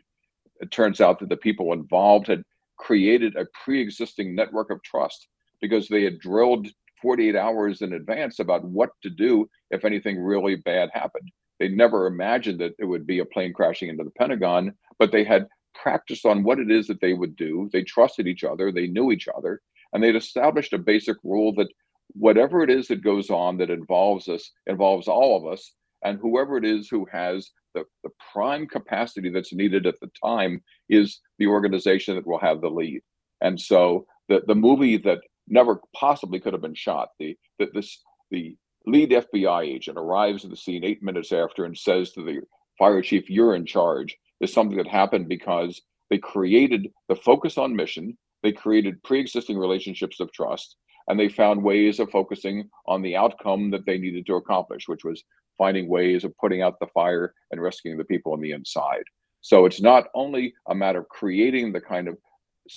[0.60, 2.42] It turns out that the people involved had
[2.78, 5.28] created a pre existing network of trust
[5.60, 6.68] because they had drilled
[7.02, 11.30] 48 hours in advance about what to do if anything really bad happened.
[11.58, 15.24] They never imagined that it would be a plane crashing into the Pentagon, but they
[15.24, 17.68] had practiced on what it is that they would do.
[17.72, 19.60] They trusted each other, they knew each other,
[19.92, 21.68] and they'd established a basic rule that
[22.14, 26.56] whatever it is that goes on that involves us, involves all of us, and whoever
[26.56, 31.46] it is who has the, the prime capacity that's needed at the time is the
[31.46, 33.02] organization that will have the lead.
[33.40, 38.02] And so the, the movie that never possibly could have been shot, the, the this
[38.30, 42.40] the lead FBI agent arrives at the scene eight minutes after and says to the
[42.78, 44.16] fire chief, You're in charge.
[44.40, 49.58] Is something that happened because they created the focus on mission, they created pre existing
[49.58, 50.76] relationships of trust,
[51.08, 55.04] and they found ways of focusing on the outcome that they needed to accomplish, which
[55.04, 55.22] was
[55.58, 59.02] finding ways of putting out the fire and rescuing the people on the inside.
[59.42, 62.16] So it's not only a matter of creating the kind of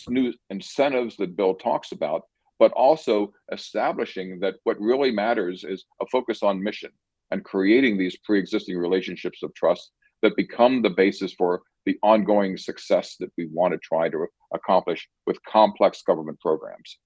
[0.07, 2.23] new incentives that Bill talks about,
[2.59, 6.91] but also establishing that what really matters is a focus on mission
[7.31, 12.57] and creating these pre existing relationships of trust that become the basis for the ongoing
[12.57, 16.97] success that we want to try to accomplish with complex government programs.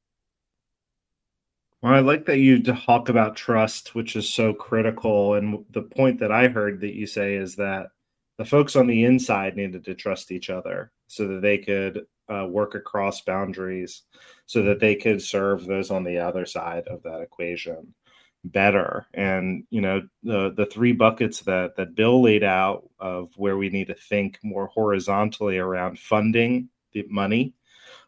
[1.82, 5.36] Well, I like that you talk about trust, which is so critical.
[5.36, 7.88] And the point that I heard that you say is that
[8.38, 12.48] the folks on the inside needed to trust each other so that they could uh,
[12.48, 14.04] work across boundaries,
[14.48, 17.94] so that they could serve those on the other side of that equation
[18.44, 19.06] better.
[19.14, 23.70] And you know the the three buckets that that bill laid out of where we
[23.70, 27.54] need to think more horizontally around funding the money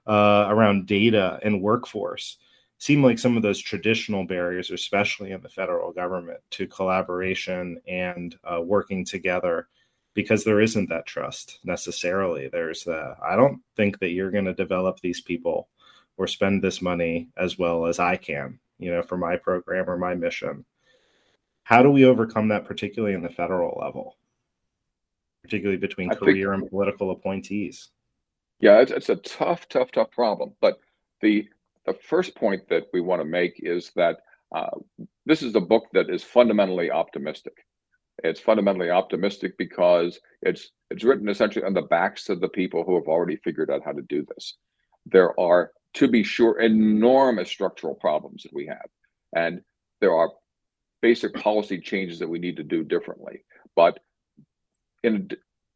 [0.08, 2.38] uh, around data and workforce
[2.78, 8.38] seem like some of those traditional barriers especially in the federal government to collaboration and
[8.45, 9.67] uh, working together
[10.13, 12.47] because there isn't that trust necessarily.
[12.47, 15.67] There's the i don't think that you're going to develop these people
[16.19, 19.97] or spend this money as well as i can you know, for my program or
[19.97, 20.65] my mission.
[21.63, 24.17] How do we overcome that, particularly in the federal level,
[25.43, 27.89] particularly between I career think, and political appointees?
[28.60, 30.53] Yeah, it's, it's a tough, tough, tough problem.
[30.62, 30.79] But
[31.21, 31.47] the
[31.86, 34.17] the first point that we want to make is that
[34.55, 34.69] uh,
[35.25, 37.53] this is a book that is fundamentally optimistic.
[38.23, 42.95] It's fundamentally optimistic because it's it's written essentially on the backs of the people who
[42.95, 44.58] have already figured out how to do this.
[45.05, 48.88] There are to be sure, enormous structural problems that we have.
[49.36, 49.62] And
[50.02, 50.32] there are
[51.02, 53.43] basic policy changes that we need to do differently.
[53.75, 53.99] But
[55.04, 55.30] in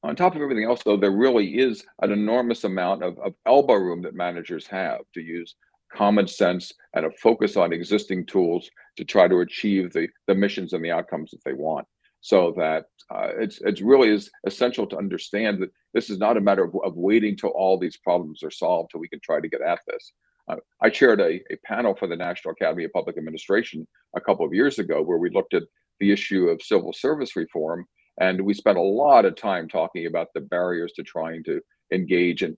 [0.04, 3.76] on top of everything else, though, there really is an enormous amount of, of elbow
[3.76, 5.56] room that managers have to use
[5.94, 10.74] common sense and a focus on existing tools to try to achieve the, the missions
[10.74, 11.88] and the outcomes that they want
[12.24, 16.42] so that uh, it's it's really is essential to understand that this is not a
[16.42, 19.50] matter of, of waiting till all these problems are solved till we can try to
[19.50, 20.14] get at this.
[20.48, 24.46] Uh, I chaired a, a panel for the National Academy of Public Administration a couple
[24.46, 25.64] of years ago where we looked at
[26.00, 27.86] the issue of civil service reform,
[28.22, 31.60] and we spent a lot of time talking about the barriers to trying to
[31.92, 32.58] engage in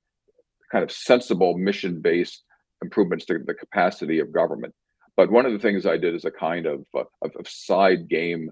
[0.72, 2.44] kind of sensible mission-based
[2.84, 4.76] improvements to the capacity of government.
[5.18, 8.08] But one of the things I did as a kind of, uh, of, of side
[8.08, 8.52] game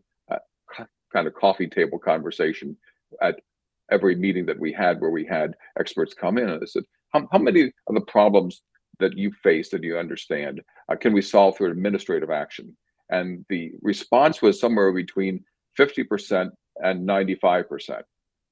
[1.14, 2.76] kind of coffee table conversation
[3.22, 3.40] at
[3.92, 6.84] every meeting that we had where we had experts come in and I said,
[7.14, 8.62] how, how many of the problems
[9.00, 12.76] that you face that you understand uh, can we solve through administrative action?
[13.10, 15.44] And the response was somewhere between
[15.80, 16.50] 50%
[16.82, 18.02] and 95%.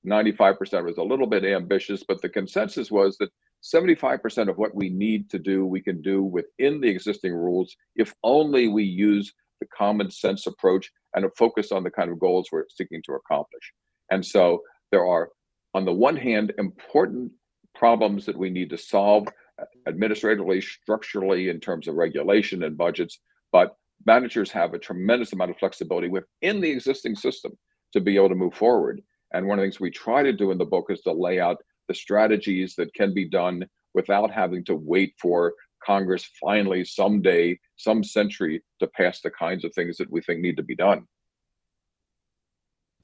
[0.06, 3.30] 95% was a little bit ambitious, but the consensus was that
[3.64, 8.14] 75% of what we need to do, we can do within the existing rules if
[8.24, 12.50] only we use the common sense approach and a focus on the kind of goals
[12.52, 13.72] we're seeking to accomplish.
[14.12, 15.30] And so there are,
[15.74, 17.32] on the one hand, important
[17.76, 19.28] problems that we need to solve
[19.62, 23.20] uh, administratively, structurally, in terms of regulation and budgets,
[23.52, 27.54] but managers have a tremendous amount of flexibility within the existing system
[27.94, 29.02] to be able to move forward.
[29.34, 31.40] And one of the things we try to do in the book is to lay
[31.40, 31.58] out
[31.88, 35.54] the strategies that can be done without having to wait for
[35.86, 40.58] Congress finally someday, some century, to pass the kinds of things that we think need
[40.58, 41.08] to be done.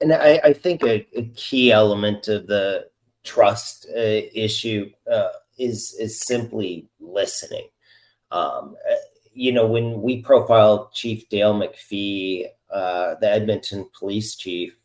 [0.00, 2.88] And I, I think a, a, key element of the
[3.24, 7.68] trust uh, issue uh, is is simply listening.
[8.30, 8.94] Um, uh,
[9.32, 14.76] you know, when we profiled Chief Dale McFee, uh, the Edmonton police chief,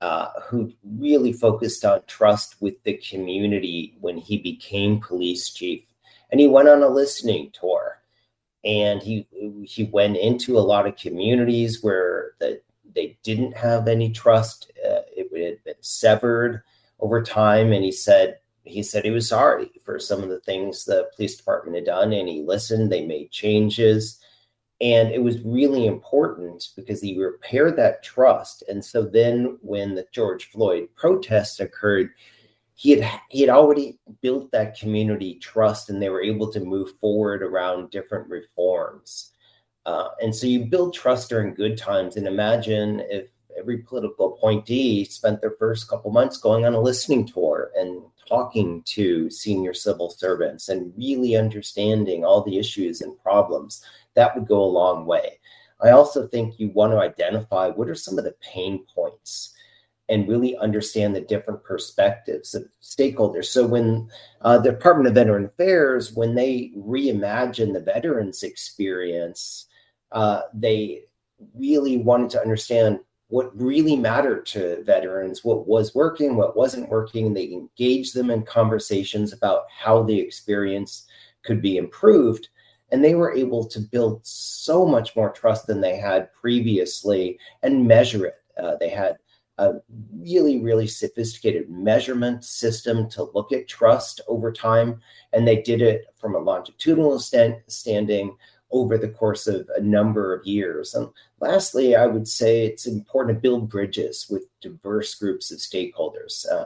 [0.00, 5.82] uh, who really focused on trust with the community when he became police chief.
[6.30, 7.98] And he went on a listening tour.
[8.64, 9.26] And he
[9.64, 12.60] he went into a lot of communities where the,
[12.94, 14.70] they didn't have any trust.
[14.84, 16.62] Uh, it had been severed
[16.98, 17.72] over time.
[17.72, 21.36] And he said he said he was sorry for some of the things the police
[21.36, 22.12] department had done.
[22.12, 22.92] And he listened.
[22.92, 24.20] They made changes
[24.80, 28.64] and it was really important because he repaired that trust.
[28.68, 32.10] And so then when the George Floyd protests occurred,
[32.80, 36.94] he had he had already built that community trust and they were able to move
[36.98, 39.32] forward around different reforms.
[39.84, 42.16] Uh, and so you build trust during good times.
[42.16, 43.26] And imagine if
[43.58, 48.80] every political appointee spent their first couple months going on a listening tour and talking
[48.86, 54.62] to senior civil servants and really understanding all the issues and problems that would go
[54.62, 55.38] a long way.
[55.82, 59.54] I also think you want to identify what are some of the pain points
[60.10, 63.46] and really understand the different perspectives of stakeholders.
[63.46, 64.10] So when
[64.42, 69.66] uh, the Department of Veteran Affairs, when they reimagine the veterans experience,
[70.12, 71.04] uh, they
[71.54, 72.98] really wanted to understand
[73.28, 77.32] what really mattered to veterans, what was working, what wasn't working.
[77.32, 81.06] They engaged them in conversations about how the experience
[81.44, 82.48] could be improved
[82.92, 87.86] and they were able to build so much more trust than they had previously and
[87.86, 88.34] measure it.
[88.60, 89.16] Uh, they had
[89.60, 89.74] a
[90.18, 95.00] really, really sophisticated measurement system to look at trust over time,
[95.34, 98.34] and they did it from a longitudinal stand, standing
[98.70, 100.94] over the course of a number of years.
[100.94, 101.08] And
[101.40, 106.46] lastly, I would say it's important to build bridges with diverse groups of stakeholders.
[106.50, 106.64] Uh,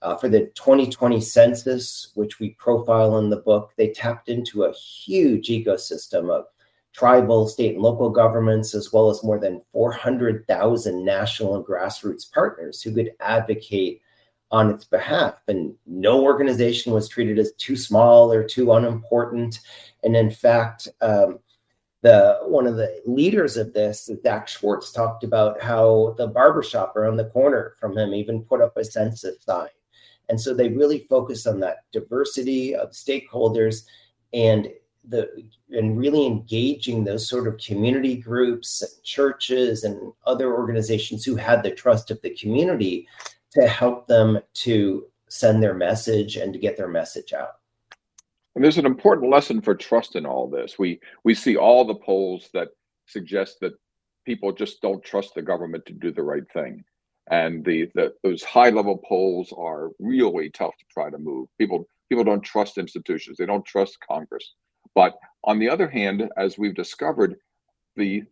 [0.00, 4.72] uh, for the 2020 census, which we profile in the book, they tapped into a
[4.72, 6.46] huge ecosystem of
[6.92, 12.82] tribal, state, and local governments, as well as more than 400,000 national and grassroots partners
[12.82, 14.02] who could advocate
[14.50, 15.40] on its behalf.
[15.48, 19.60] And no organization was treated as too small or too unimportant.
[20.04, 21.38] And in fact, um,
[22.02, 27.16] the one of the leaders of this, Zach Schwartz, talked about how the barbershop around
[27.16, 29.68] the corner from him even put up a census sign
[30.28, 33.84] and so they really focused on that diversity of stakeholders
[34.32, 34.68] and
[35.04, 35.28] the
[35.70, 41.62] and really engaging those sort of community groups and churches and other organizations who had
[41.62, 43.08] the trust of the community
[43.52, 47.56] to help them to send their message and to get their message out.
[48.54, 50.78] And there's an important lesson for trust in all this.
[50.78, 52.68] We we see all the polls that
[53.06, 53.72] suggest that
[54.24, 56.84] people just don't trust the government to do the right thing
[57.30, 61.48] and the, the those high level polls are really tough to try to move.
[61.58, 63.36] People people don't trust institutions.
[63.38, 64.54] They don't trust Congress.
[64.94, 67.36] But on the other hand, as we've discovered,
[67.96, 68.24] the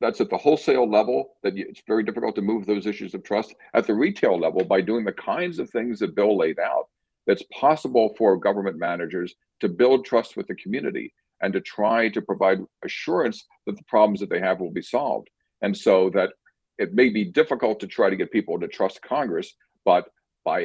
[0.00, 3.54] that's at the wholesale level that it's very difficult to move those issues of trust.
[3.74, 6.86] At the retail level, by doing the kinds of things that Bill laid out,
[7.26, 12.22] that's possible for government managers to build trust with the community and to try to
[12.22, 15.28] provide assurance that the problems that they have will be solved.
[15.62, 16.30] And so that
[16.78, 20.08] it may be difficult to try to get people to trust Congress, but
[20.44, 20.60] by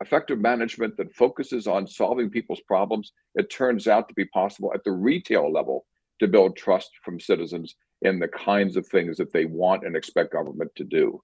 [0.00, 4.84] effective management that focuses on solving people's problems, it turns out to be possible at
[4.84, 5.86] the retail level
[6.20, 10.32] to build trust from citizens in the kinds of things that they want and expect
[10.32, 11.20] government to do.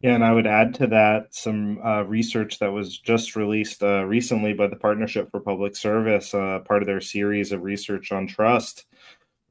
[0.00, 4.04] Yeah, and I would add to that some uh, research that was just released uh,
[4.04, 8.26] recently by the Partnership for Public Service, uh, part of their series of research on
[8.26, 8.86] trust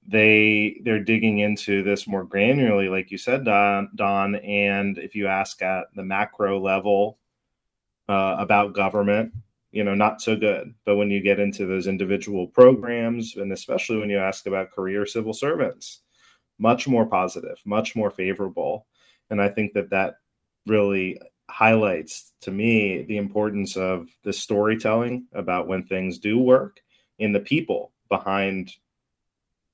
[0.08, 5.28] they they're digging into this more granularly like you said don, don and if you
[5.28, 7.20] ask at the macro level
[8.10, 9.34] uh, about government,
[9.72, 10.74] you know, not so good.
[10.86, 15.06] But when you get into those individual programs, and especially when you ask about career
[15.06, 16.02] civil servants,
[16.60, 18.86] much more positive, much more favorable.
[19.30, 20.16] And I think that that
[20.68, 26.80] really highlights to me the importance of the storytelling about when things do work
[27.20, 28.74] in the people behind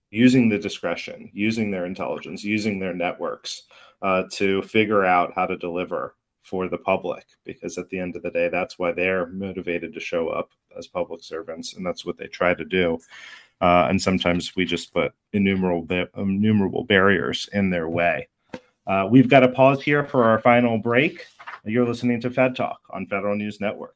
[0.10, 3.64] using the discretion, using their intelligence, using their networks
[4.02, 6.16] uh, to figure out how to deliver
[6.48, 7.26] for the public.
[7.44, 10.88] Because at the end of the day, that's why they're motivated to show up as
[10.88, 12.98] public servants, and that's what they try to do.
[13.60, 18.28] Uh, and sometimes we just put innumerable innumerable barriers in their way.
[18.86, 21.26] Uh, we've got to pause here for our final break.
[21.66, 23.96] You're listening to Fed Talk on Federal News Network.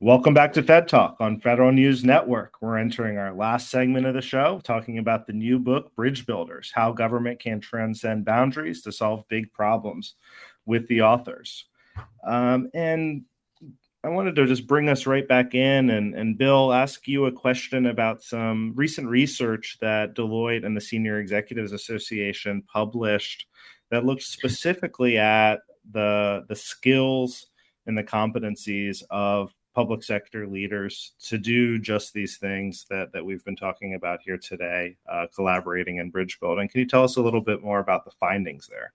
[0.00, 2.54] Welcome back to Fed Talk on Federal News Network.
[2.60, 6.70] We're entering our last segment of the show, talking about the new book, Bridge Builders
[6.72, 10.14] How Government Can Transcend Boundaries to Solve Big Problems,
[10.66, 11.64] with the authors.
[12.24, 13.24] Um, and
[14.04, 17.32] I wanted to just bring us right back in and, and Bill, ask you a
[17.32, 23.46] question about some recent research that Deloitte and the Senior Executives Association published
[23.90, 25.58] that looked specifically at
[25.90, 27.46] the, the skills
[27.88, 33.44] and the competencies of public sector leaders to do just these things that, that we've
[33.44, 36.68] been talking about here today, uh, collaborating and bridge building.
[36.68, 38.92] Can you tell us a little bit more about the findings there?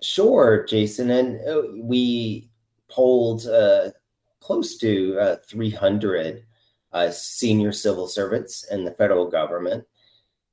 [0.00, 1.12] Sure, Jason.
[1.12, 2.50] And uh, we
[2.90, 3.90] polled uh,
[4.40, 6.42] close to uh, 300
[6.92, 9.84] uh, senior civil servants in the federal government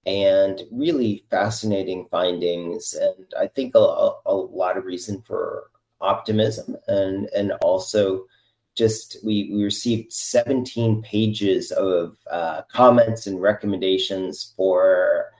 [0.06, 2.94] and really fascinating findings.
[2.94, 5.72] And I think a, a lot of reason for
[6.02, 8.28] optimism and, and also
[8.76, 15.32] just we, we received 17 pages of uh, comments and recommendations for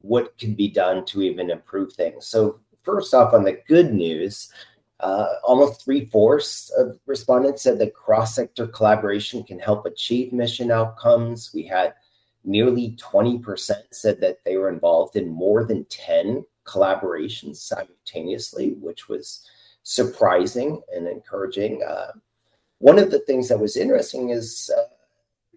[0.00, 2.26] what could be done to even improve things.
[2.26, 4.52] So first off, on the good news,
[5.00, 10.70] uh, almost three fourths of respondents said that cross sector collaboration can help achieve mission
[10.70, 11.50] outcomes.
[11.52, 11.94] We had
[12.44, 19.48] nearly 20% said that they were involved in more than 10 collaborations simultaneously, which was
[19.82, 21.82] surprising and encouraging.
[21.82, 22.12] Uh,
[22.82, 24.82] one of the things that was interesting is uh,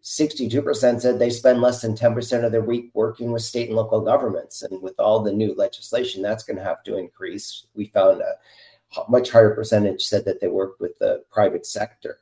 [0.03, 3.99] 62% said they spend less than 10% of their week working with state and local
[3.99, 4.61] governments.
[4.61, 7.65] And with all the new legislation, that's going to have to increase.
[7.73, 8.35] We found a
[9.09, 12.19] much higher percentage said that they work with the private sector.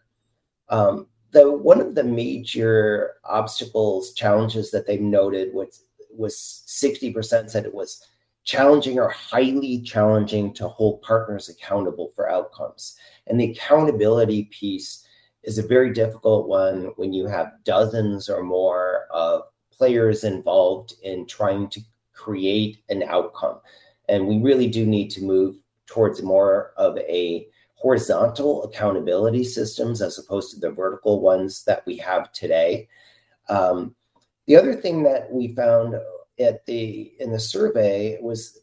[0.69, 5.83] Um, the one of the major obstacles, challenges that they've noted was
[6.15, 8.07] was 60% said it was
[8.43, 12.95] challenging or highly challenging to hold partners accountable for outcomes.
[13.27, 15.05] And the accountability piece
[15.43, 21.25] is a very difficult one when you have dozens or more of players involved in
[21.25, 21.81] trying to
[22.13, 23.59] create an outcome.
[24.09, 30.17] And we really do need to move towards more of a horizontal accountability systems as
[30.17, 32.87] opposed to the vertical ones that we have today.
[33.49, 33.95] Um,
[34.47, 35.95] the other thing that we found
[36.39, 38.59] at the in the survey was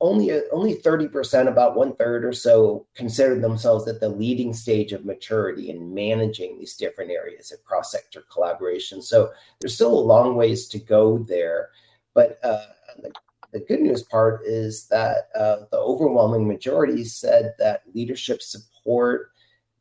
[0.00, 5.04] only only 30% about one third or so considered themselves at the leading stage of
[5.04, 9.02] maturity in managing these different areas of cross sector collaboration.
[9.02, 11.70] So there's still a long ways to go there.
[12.14, 12.64] But uh,
[13.02, 13.12] the,
[13.52, 19.32] the, good news part is that uh, the overwhelming majority said that leadership support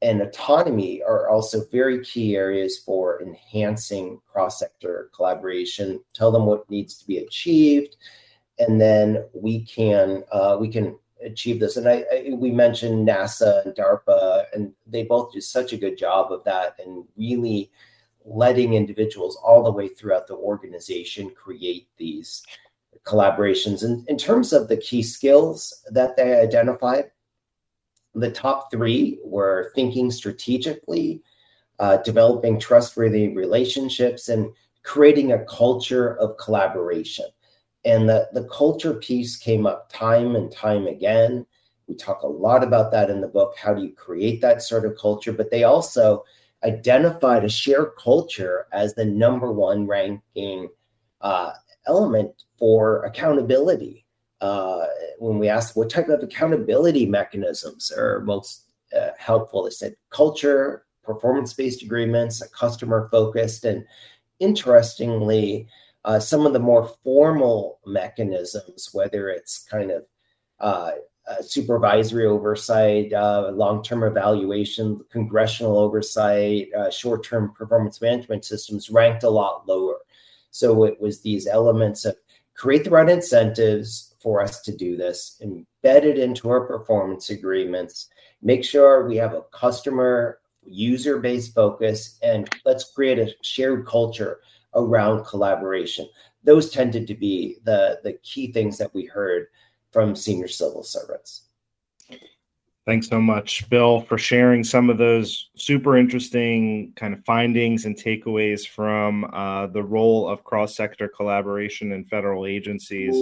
[0.01, 5.99] and autonomy are also very key areas for enhancing cross sector collaboration.
[6.13, 7.97] Tell them what needs to be achieved,
[8.59, 11.75] and then we can uh, we can achieve this.
[11.77, 15.97] And I, I, we mentioned NASA and DARPA, and they both do such a good
[15.97, 17.71] job of that and really
[18.25, 22.43] letting individuals all the way throughout the organization create these
[23.03, 23.83] collaborations.
[23.83, 27.11] And in terms of the key skills that they identified,
[28.15, 31.21] the top three were thinking strategically,
[31.79, 34.51] uh, developing trustworthy relationships, and
[34.83, 37.25] creating a culture of collaboration.
[37.85, 41.45] And the, the culture piece came up time and time again.
[41.87, 43.55] We talk a lot about that in the book.
[43.57, 45.31] How do you create that sort of culture?
[45.31, 46.23] But they also
[46.63, 50.67] identified a shared culture as the number one ranking
[51.21, 51.51] uh,
[51.87, 54.05] element for accountability
[54.41, 54.85] uh,
[55.17, 58.65] when we asked what type of accountability mechanisms are most
[58.97, 63.85] uh, helpful, they said culture, performance based agreements, customer focused, and
[64.39, 65.67] interestingly,
[66.05, 70.05] uh, some of the more formal mechanisms, whether it's kind of
[70.59, 70.91] uh,
[71.29, 78.89] uh, supervisory oversight, uh, long term evaluation, congressional oversight, uh, short term performance management systems
[78.89, 79.97] ranked a lot lower.
[80.51, 82.15] So it was these elements of
[82.59, 88.09] create the right incentives for us to do this, embed it into our performance agreements,
[88.41, 94.41] make sure we have a customer user based focus, and let's create a shared culture
[94.75, 96.07] around collaboration.
[96.43, 99.47] Those tended to be the, the key things that we heard
[99.91, 101.45] from senior civil servants.
[102.89, 107.95] Thanks so much, Bill, for sharing some of those super interesting kind of findings and
[107.95, 113.13] takeaways from uh, the role of cross sector collaboration in federal agencies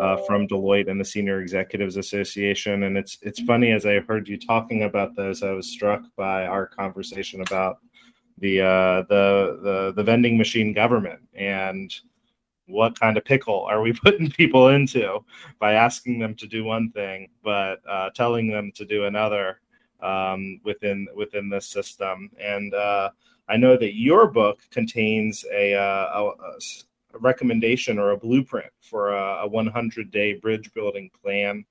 [0.00, 2.84] uh, from Deloitte and the Senior Executives Association.
[2.84, 6.46] And it's it's funny as I heard you talking about those, I was struck by
[6.46, 7.80] our conversation about
[8.38, 11.94] the uh, the the the vending machine government and
[12.66, 15.24] what kind of pickle are we putting people into
[15.58, 19.60] by asking them to do one thing but uh, telling them to do another
[20.00, 22.30] um, within within this system.
[22.38, 23.10] And uh,
[23.48, 26.32] i know that your book contains a, uh, a,
[27.14, 31.64] a recommendation or a blueprint for a, a 100 day bridge building plan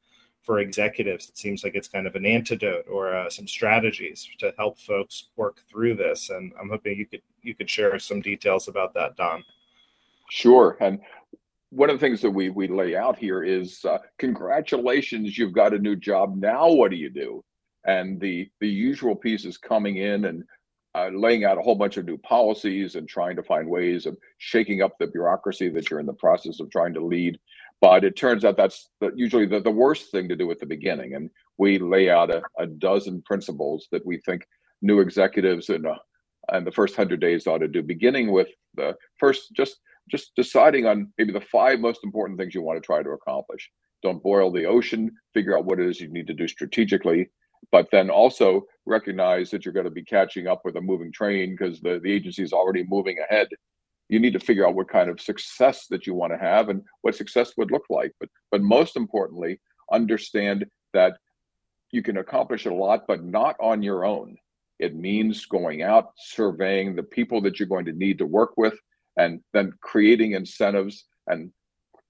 [0.44, 1.30] for executives.
[1.30, 5.30] It seems like it's kind of an antidote or uh, some strategies to help folks
[5.36, 9.16] work through this and i'm hoping you could you could share some details about that
[9.16, 9.44] don
[10.34, 10.78] Sure.
[10.82, 11.00] And
[11.70, 15.76] one of the things that we we lay out here is uh, congratulations, you've got
[15.76, 16.36] a new job.
[16.36, 17.44] Now what do you do?
[17.86, 20.44] And the the usual piece is coming in and
[20.96, 24.18] uh, laying out a whole bunch of new policies and trying to find ways of
[24.40, 27.38] shaking up the bureaucracy that you're in the process of trying to lead.
[27.80, 31.14] But it turns out that's usually the, the worst thing to do at the beginning.
[31.14, 31.30] And
[31.60, 34.48] we lay out a, a dozen principles that we think
[34.82, 38.96] new executives in, a, in the first 100 days ought to do, beginning with the
[39.20, 39.78] first just
[40.10, 43.70] just deciding on maybe the five most important things you want to try to accomplish.
[44.02, 47.30] Don't boil the ocean, figure out what it is you need to do strategically,
[47.72, 51.52] but then also recognize that you're going to be catching up with a moving train
[51.52, 53.48] because the, the agency is already moving ahead.
[54.10, 56.84] You need to figure out what kind of success that you want to have and
[57.02, 58.12] what success would look like.
[58.20, 59.60] But but most importantly,
[59.92, 61.18] understand that
[61.92, 64.36] you can accomplish a lot, but not on your own.
[64.80, 68.74] It means going out, surveying the people that you're going to need to work with,
[69.18, 71.52] and then creating incentives and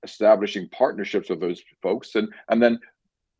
[0.03, 2.15] establishing partnerships with those folks.
[2.15, 2.79] And and then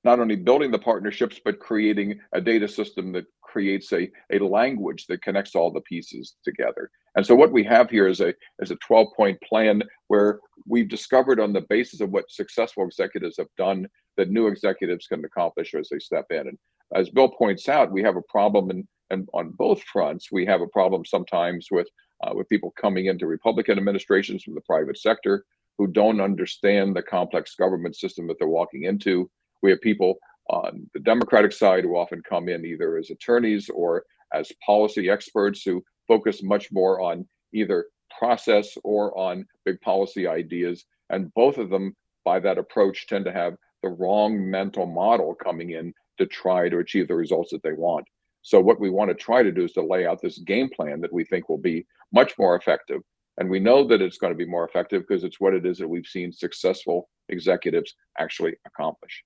[0.03, 5.05] not only building the partnerships but creating a data system that creates a, a language
[5.07, 6.89] that connects all the pieces together.
[7.15, 10.89] And so what we have here is a is a 12 point plan where we've
[10.89, 13.87] discovered on the basis of what successful executives have done
[14.17, 16.47] that new executives can accomplish as they step in.
[16.47, 16.57] And
[16.95, 20.31] as bill points out we have a problem and and on both fronts.
[20.31, 21.87] We have a problem sometimes with
[22.21, 25.45] uh, with people coming into Republican administrations from the private sector
[25.77, 29.29] who don't understand the complex government system that they're walking into.
[29.61, 30.17] We have people
[30.49, 35.63] on the Democratic side who often come in either as attorneys or as policy experts
[35.63, 37.85] who focus much more on either
[38.17, 40.85] process or on big policy ideas.
[41.09, 41.95] And both of them,
[42.25, 46.79] by that approach, tend to have the wrong mental model coming in to try to
[46.79, 48.05] achieve the results that they want.
[48.43, 50.99] So what we want to try to do is to lay out this game plan
[51.01, 53.01] that we think will be much more effective.
[53.37, 55.77] And we know that it's going to be more effective because it's what it is
[55.79, 59.23] that we've seen successful executives actually accomplish.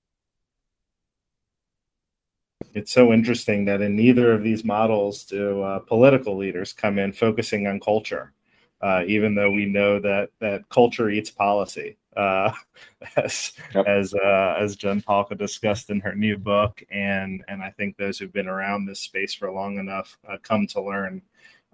[2.74, 7.12] It's so interesting that in neither of these models do uh, political leaders come in
[7.12, 8.32] focusing on culture,
[8.80, 12.52] uh, even though we know that that culture eats policy uh,
[13.16, 13.86] as yep.
[13.86, 18.18] as uh, as Jen Pahlka discussed in her new book, and and I think those
[18.18, 21.22] who've been around this space for long enough uh, come to learn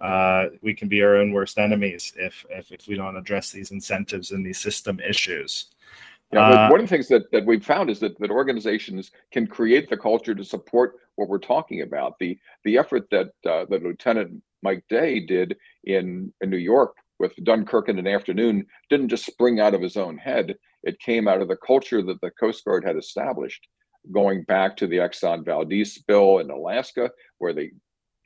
[0.00, 3.70] uh, we can be our own worst enemies if, if if we don't address these
[3.70, 5.66] incentives and these system issues.
[6.32, 9.46] Yeah, uh, one of the things that, that we've found is that, that organizations can
[9.46, 12.18] create the culture to support what we're talking about.
[12.18, 17.32] The the effort that uh, that Lieutenant Mike Day did in, in New York with
[17.42, 20.56] Dunkirk in an afternoon didn't just spring out of his own head.
[20.82, 23.66] It came out of the culture that the Coast Guard had established,
[24.12, 27.70] going back to the Exxon Valdez spill in Alaska, where they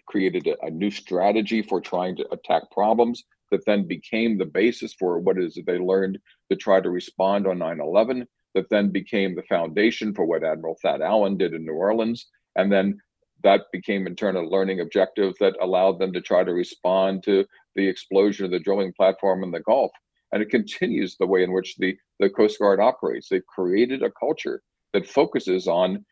[0.06, 4.94] created a, a, new strategy for trying to attack problems that then became the basis
[4.94, 6.18] for what is they learned
[6.50, 11.02] to try to respond on 9-11 that then became the foundation for what admiral thad
[11.02, 12.26] allen did in new orleans
[12.56, 12.98] and then
[13.42, 17.44] that became in turn a learning objective that allowed them to try to respond to
[17.76, 19.92] the explosion of the drilling platform in the Gulf.
[20.32, 23.28] And it continues the way in which the, the Coast Guard operates.
[23.28, 24.62] They've created a culture
[24.92, 26.04] that focuses on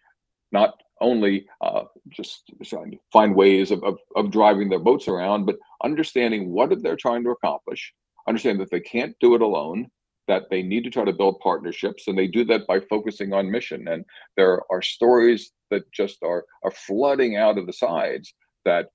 [0.53, 5.45] not only uh, just trying to find ways of, of, of driving their boats around,
[5.45, 7.93] but understanding what they're trying to accomplish,
[8.27, 9.89] understand that they can't do it alone,
[10.29, 13.51] that they need to try to build partnerships, and they do that by focusing on
[13.51, 13.89] mission.
[13.89, 14.05] And
[14.37, 18.89] there are stories that just are are flooding out of the sides that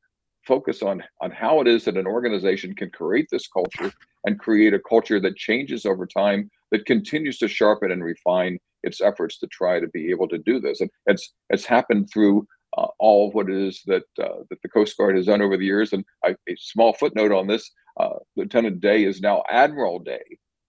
[0.46, 3.92] focus on on how it is that an organization can create this culture
[4.26, 9.02] and create a culture that changes over time that continues to sharpen and refine its
[9.02, 12.88] efforts to try to be able to do this and it's it's happened through uh,
[13.00, 15.66] all of what it is that uh, that the Coast Guard has done over the
[15.66, 15.94] years.
[15.94, 17.70] And I, a small footnote on this:
[18.00, 20.24] uh, Lieutenant Day is now Admiral Day,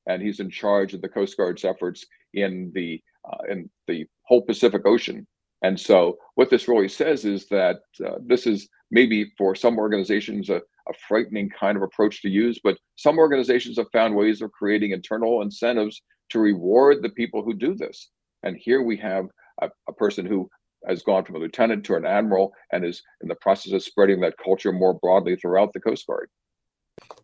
[0.07, 4.43] and he's in charge of the Coast Guard's efforts in the uh, in the whole
[4.43, 5.27] Pacific Ocean.
[5.63, 10.51] And so, what this really says is that uh, this is maybe for some organizations
[10.51, 14.51] a, a frightening kind of approach to use, but some organizations have found ways of
[14.53, 18.11] creating internal incentives to reward the people who do this.
[18.43, 19.27] And here we have
[19.61, 20.49] a, a person who
[20.87, 24.21] has gone from a lieutenant to an admiral and is in the process of spreading
[24.21, 26.29] that culture more broadly throughout the Coast Guard.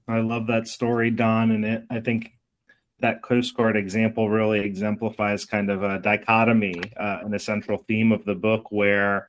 [0.06, 1.84] I love that story, Don, and it.
[1.90, 2.37] I think
[3.00, 8.12] that Coast Guard example really exemplifies kind of a dichotomy uh, and a central theme
[8.12, 9.28] of the book where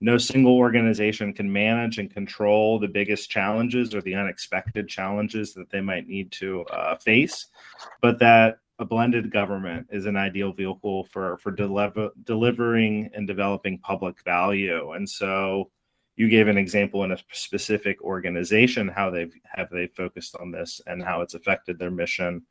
[0.00, 5.70] no single organization can manage and control the biggest challenges or the unexpected challenges that
[5.70, 7.46] they might need to uh, face,
[8.00, 13.78] but that a blended government is an ideal vehicle for for deliver, delivering and developing
[13.78, 14.92] public value.
[14.92, 15.70] And so,
[16.16, 20.80] you gave an example in a specific organization how they've have they focused on this
[20.86, 22.42] and how it's affected their mission.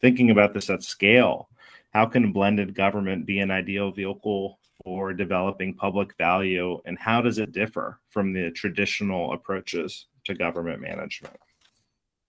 [0.00, 1.48] Thinking about this at scale,
[1.92, 7.38] how can blended government be an ideal vehicle for developing public value, and how does
[7.38, 11.36] it differ from the traditional approaches to government management?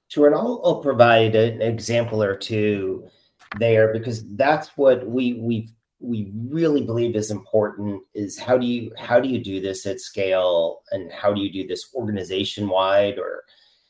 [0.07, 3.09] Sure, and I'll, I'll provide an example or two
[3.59, 8.91] there because that's what we we we really believe is important is how do you
[8.97, 13.17] how do you do this at scale and how do you do this organization wide
[13.17, 13.43] or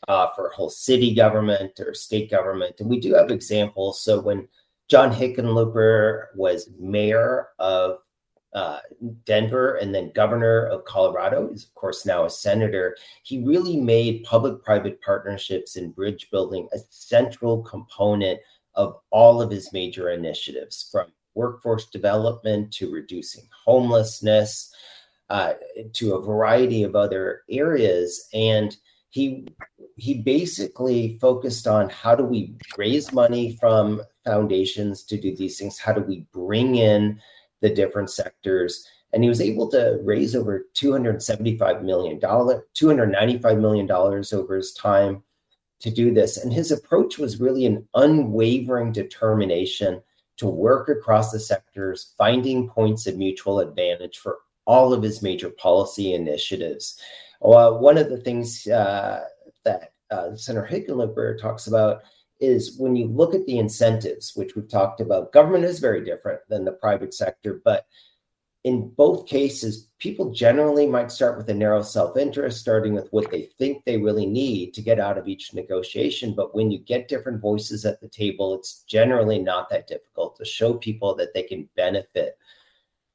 [0.07, 4.47] uh, for whole city government or state government and we do have examples so when
[4.89, 7.99] john hickenlooper was mayor of
[8.53, 8.79] uh,
[9.25, 11.47] Denver and then governor of Colorado.
[11.49, 12.97] He's, of course, now a senator.
[13.21, 18.39] He really made public private partnerships and bridge building a central component
[18.73, 24.73] of all of his major initiatives from workforce development to reducing homelessness
[25.29, 25.53] uh,
[25.93, 28.27] to a variety of other areas.
[28.33, 28.75] And
[29.09, 29.47] he
[29.95, 35.79] he basically focused on how do we raise money from foundations to do these things?
[35.79, 37.19] How do we bring in
[37.61, 38.87] the different sectors?
[39.13, 45.23] And he was able to raise over $275 million, $295 million over his time
[45.79, 46.37] to do this.
[46.37, 50.01] And his approach was really an unwavering determination
[50.37, 55.49] to work across the sectors, finding points of mutual advantage for all of his major
[55.49, 57.01] policy initiatives.
[57.41, 59.25] Well, one of the things uh,
[59.63, 62.01] that uh, Senator Hickenlooper talks about
[62.39, 66.41] is when you look at the incentives, which we've talked about, government is very different
[66.49, 67.85] than the private sector, but
[68.63, 73.31] in both cases, people generally might start with a narrow self interest, starting with what
[73.31, 76.33] they think they really need to get out of each negotiation.
[76.33, 80.45] But when you get different voices at the table, it's generally not that difficult to
[80.45, 82.37] show people that they can benefit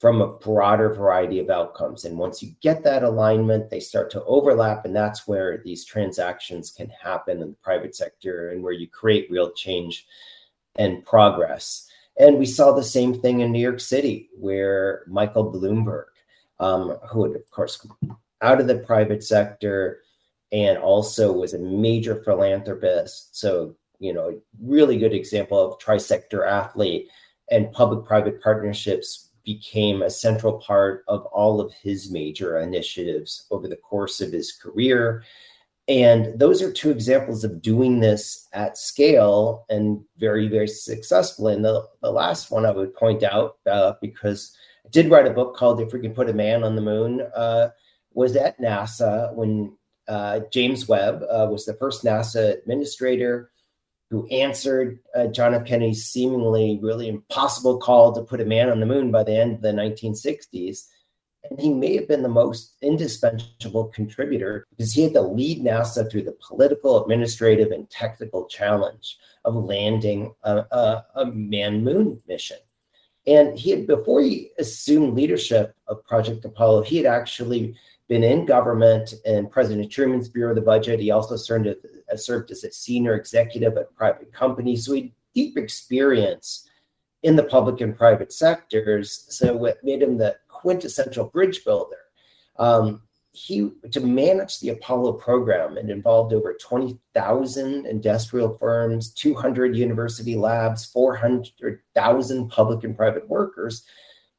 [0.02, 2.04] from a broader variety of outcomes.
[2.04, 4.84] And once you get that alignment, they start to overlap.
[4.84, 9.30] And that's where these transactions can happen in the private sector and where you create
[9.30, 10.08] real change
[10.74, 11.86] and progress.
[12.18, 16.06] And we saw the same thing in New York City, where Michael Bloomberg,
[16.58, 17.86] um, who had, of course,
[18.40, 20.00] out of the private sector
[20.50, 23.38] and also was a major philanthropist.
[23.38, 27.08] So, you know, really good example of trisector athlete
[27.52, 33.68] and public private partnerships became a central part of all of his major initiatives over
[33.68, 35.24] the course of his career.
[35.88, 41.48] And those are two examples of doing this at scale and very, very successful.
[41.48, 45.30] And the, the last one I would point out, uh, because I did write a
[45.30, 47.70] book called If We Can Put a Man on the Moon, uh,
[48.14, 49.76] was at NASA when
[50.08, 53.50] uh, James Webb uh, was the first NASA administrator
[54.12, 55.64] who answered uh, John F.
[55.64, 59.54] Kennedy's seemingly really impossible call to put a man on the moon by the end
[59.54, 60.80] of the 1960s.
[61.48, 66.10] And he may have been the most indispensable contributor because he had to lead NASA
[66.10, 72.58] through the political, administrative, and technical challenge of landing a, a, a man moon mission.
[73.26, 77.76] And he had, before he assumed leadership of Project Apollo, he had actually
[78.08, 81.00] been in government in President Truman's Bureau of the Budget.
[81.00, 81.76] He also served, as,
[82.20, 84.86] served as a senior executive at private companies.
[84.86, 86.68] So he had deep experience
[87.22, 89.26] in the public and private sectors.
[89.28, 91.96] So what made him the quintessential bridge builder.
[92.58, 93.02] Um,
[93.32, 100.84] he to manage the Apollo program, it involved over 20,000 industrial firms, 200 university labs,
[100.84, 103.84] 400,000 public and private workers.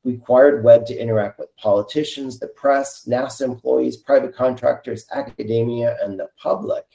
[0.03, 6.29] Required Webb to interact with politicians, the press, NASA employees, private contractors, academia, and the
[6.37, 6.85] public.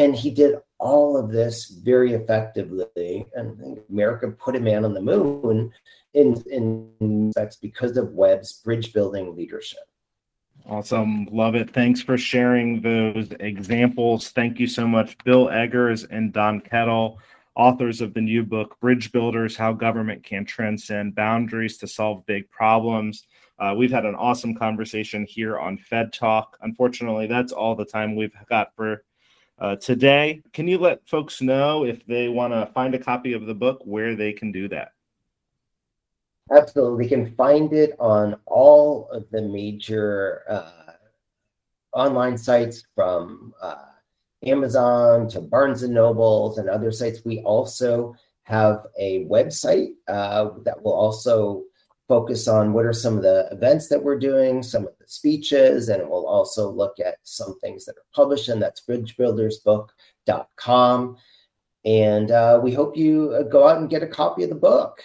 [0.00, 3.26] And he did all of this very effectively.
[3.34, 5.70] And America put a man on the moon
[6.14, 9.80] in, in that's because of Webb's bridge building leadership.
[10.66, 11.26] Awesome.
[11.30, 11.70] Love it.
[11.74, 14.30] Thanks for sharing those examples.
[14.30, 17.18] Thank you so much, Bill Eggers and Don Kettl,
[17.54, 22.50] authors of the new book, Bridge Builders How Government Can Transcend Boundaries to Solve Big
[22.50, 23.26] Problems.
[23.58, 26.56] Uh, we've had an awesome conversation here on Fed Talk.
[26.62, 29.02] Unfortunately, that's all the time we've got for
[29.60, 30.42] uh, today.
[30.52, 33.80] Can you let folks know if they want to find a copy of the book
[33.84, 34.92] where they can do that?
[36.50, 37.04] Absolutely.
[37.04, 40.92] We can find it on all of the major uh,
[41.92, 43.84] online sites from uh,
[44.44, 47.20] Amazon to Barnes and Nobles and other sites.
[47.24, 51.64] We also have a website uh, that will also
[52.10, 55.88] focus on what are some of the events that we're doing, some of the speeches,
[55.88, 61.16] and it will also look at some things that are published, and that's bridgebuildersbook.com.
[61.84, 65.04] And uh, we hope you uh, go out and get a copy of the book.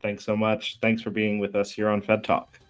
[0.00, 0.78] Thanks so much.
[0.80, 2.60] Thanks for being with us here on Fed Talk.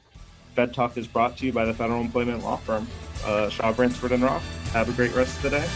[0.56, 2.88] Fed Talk is brought to you by the federal employment law firm,
[3.26, 4.72] uh, Shaw Bransford and Roth.
[4.72, 5.68] Have a great rest of the day.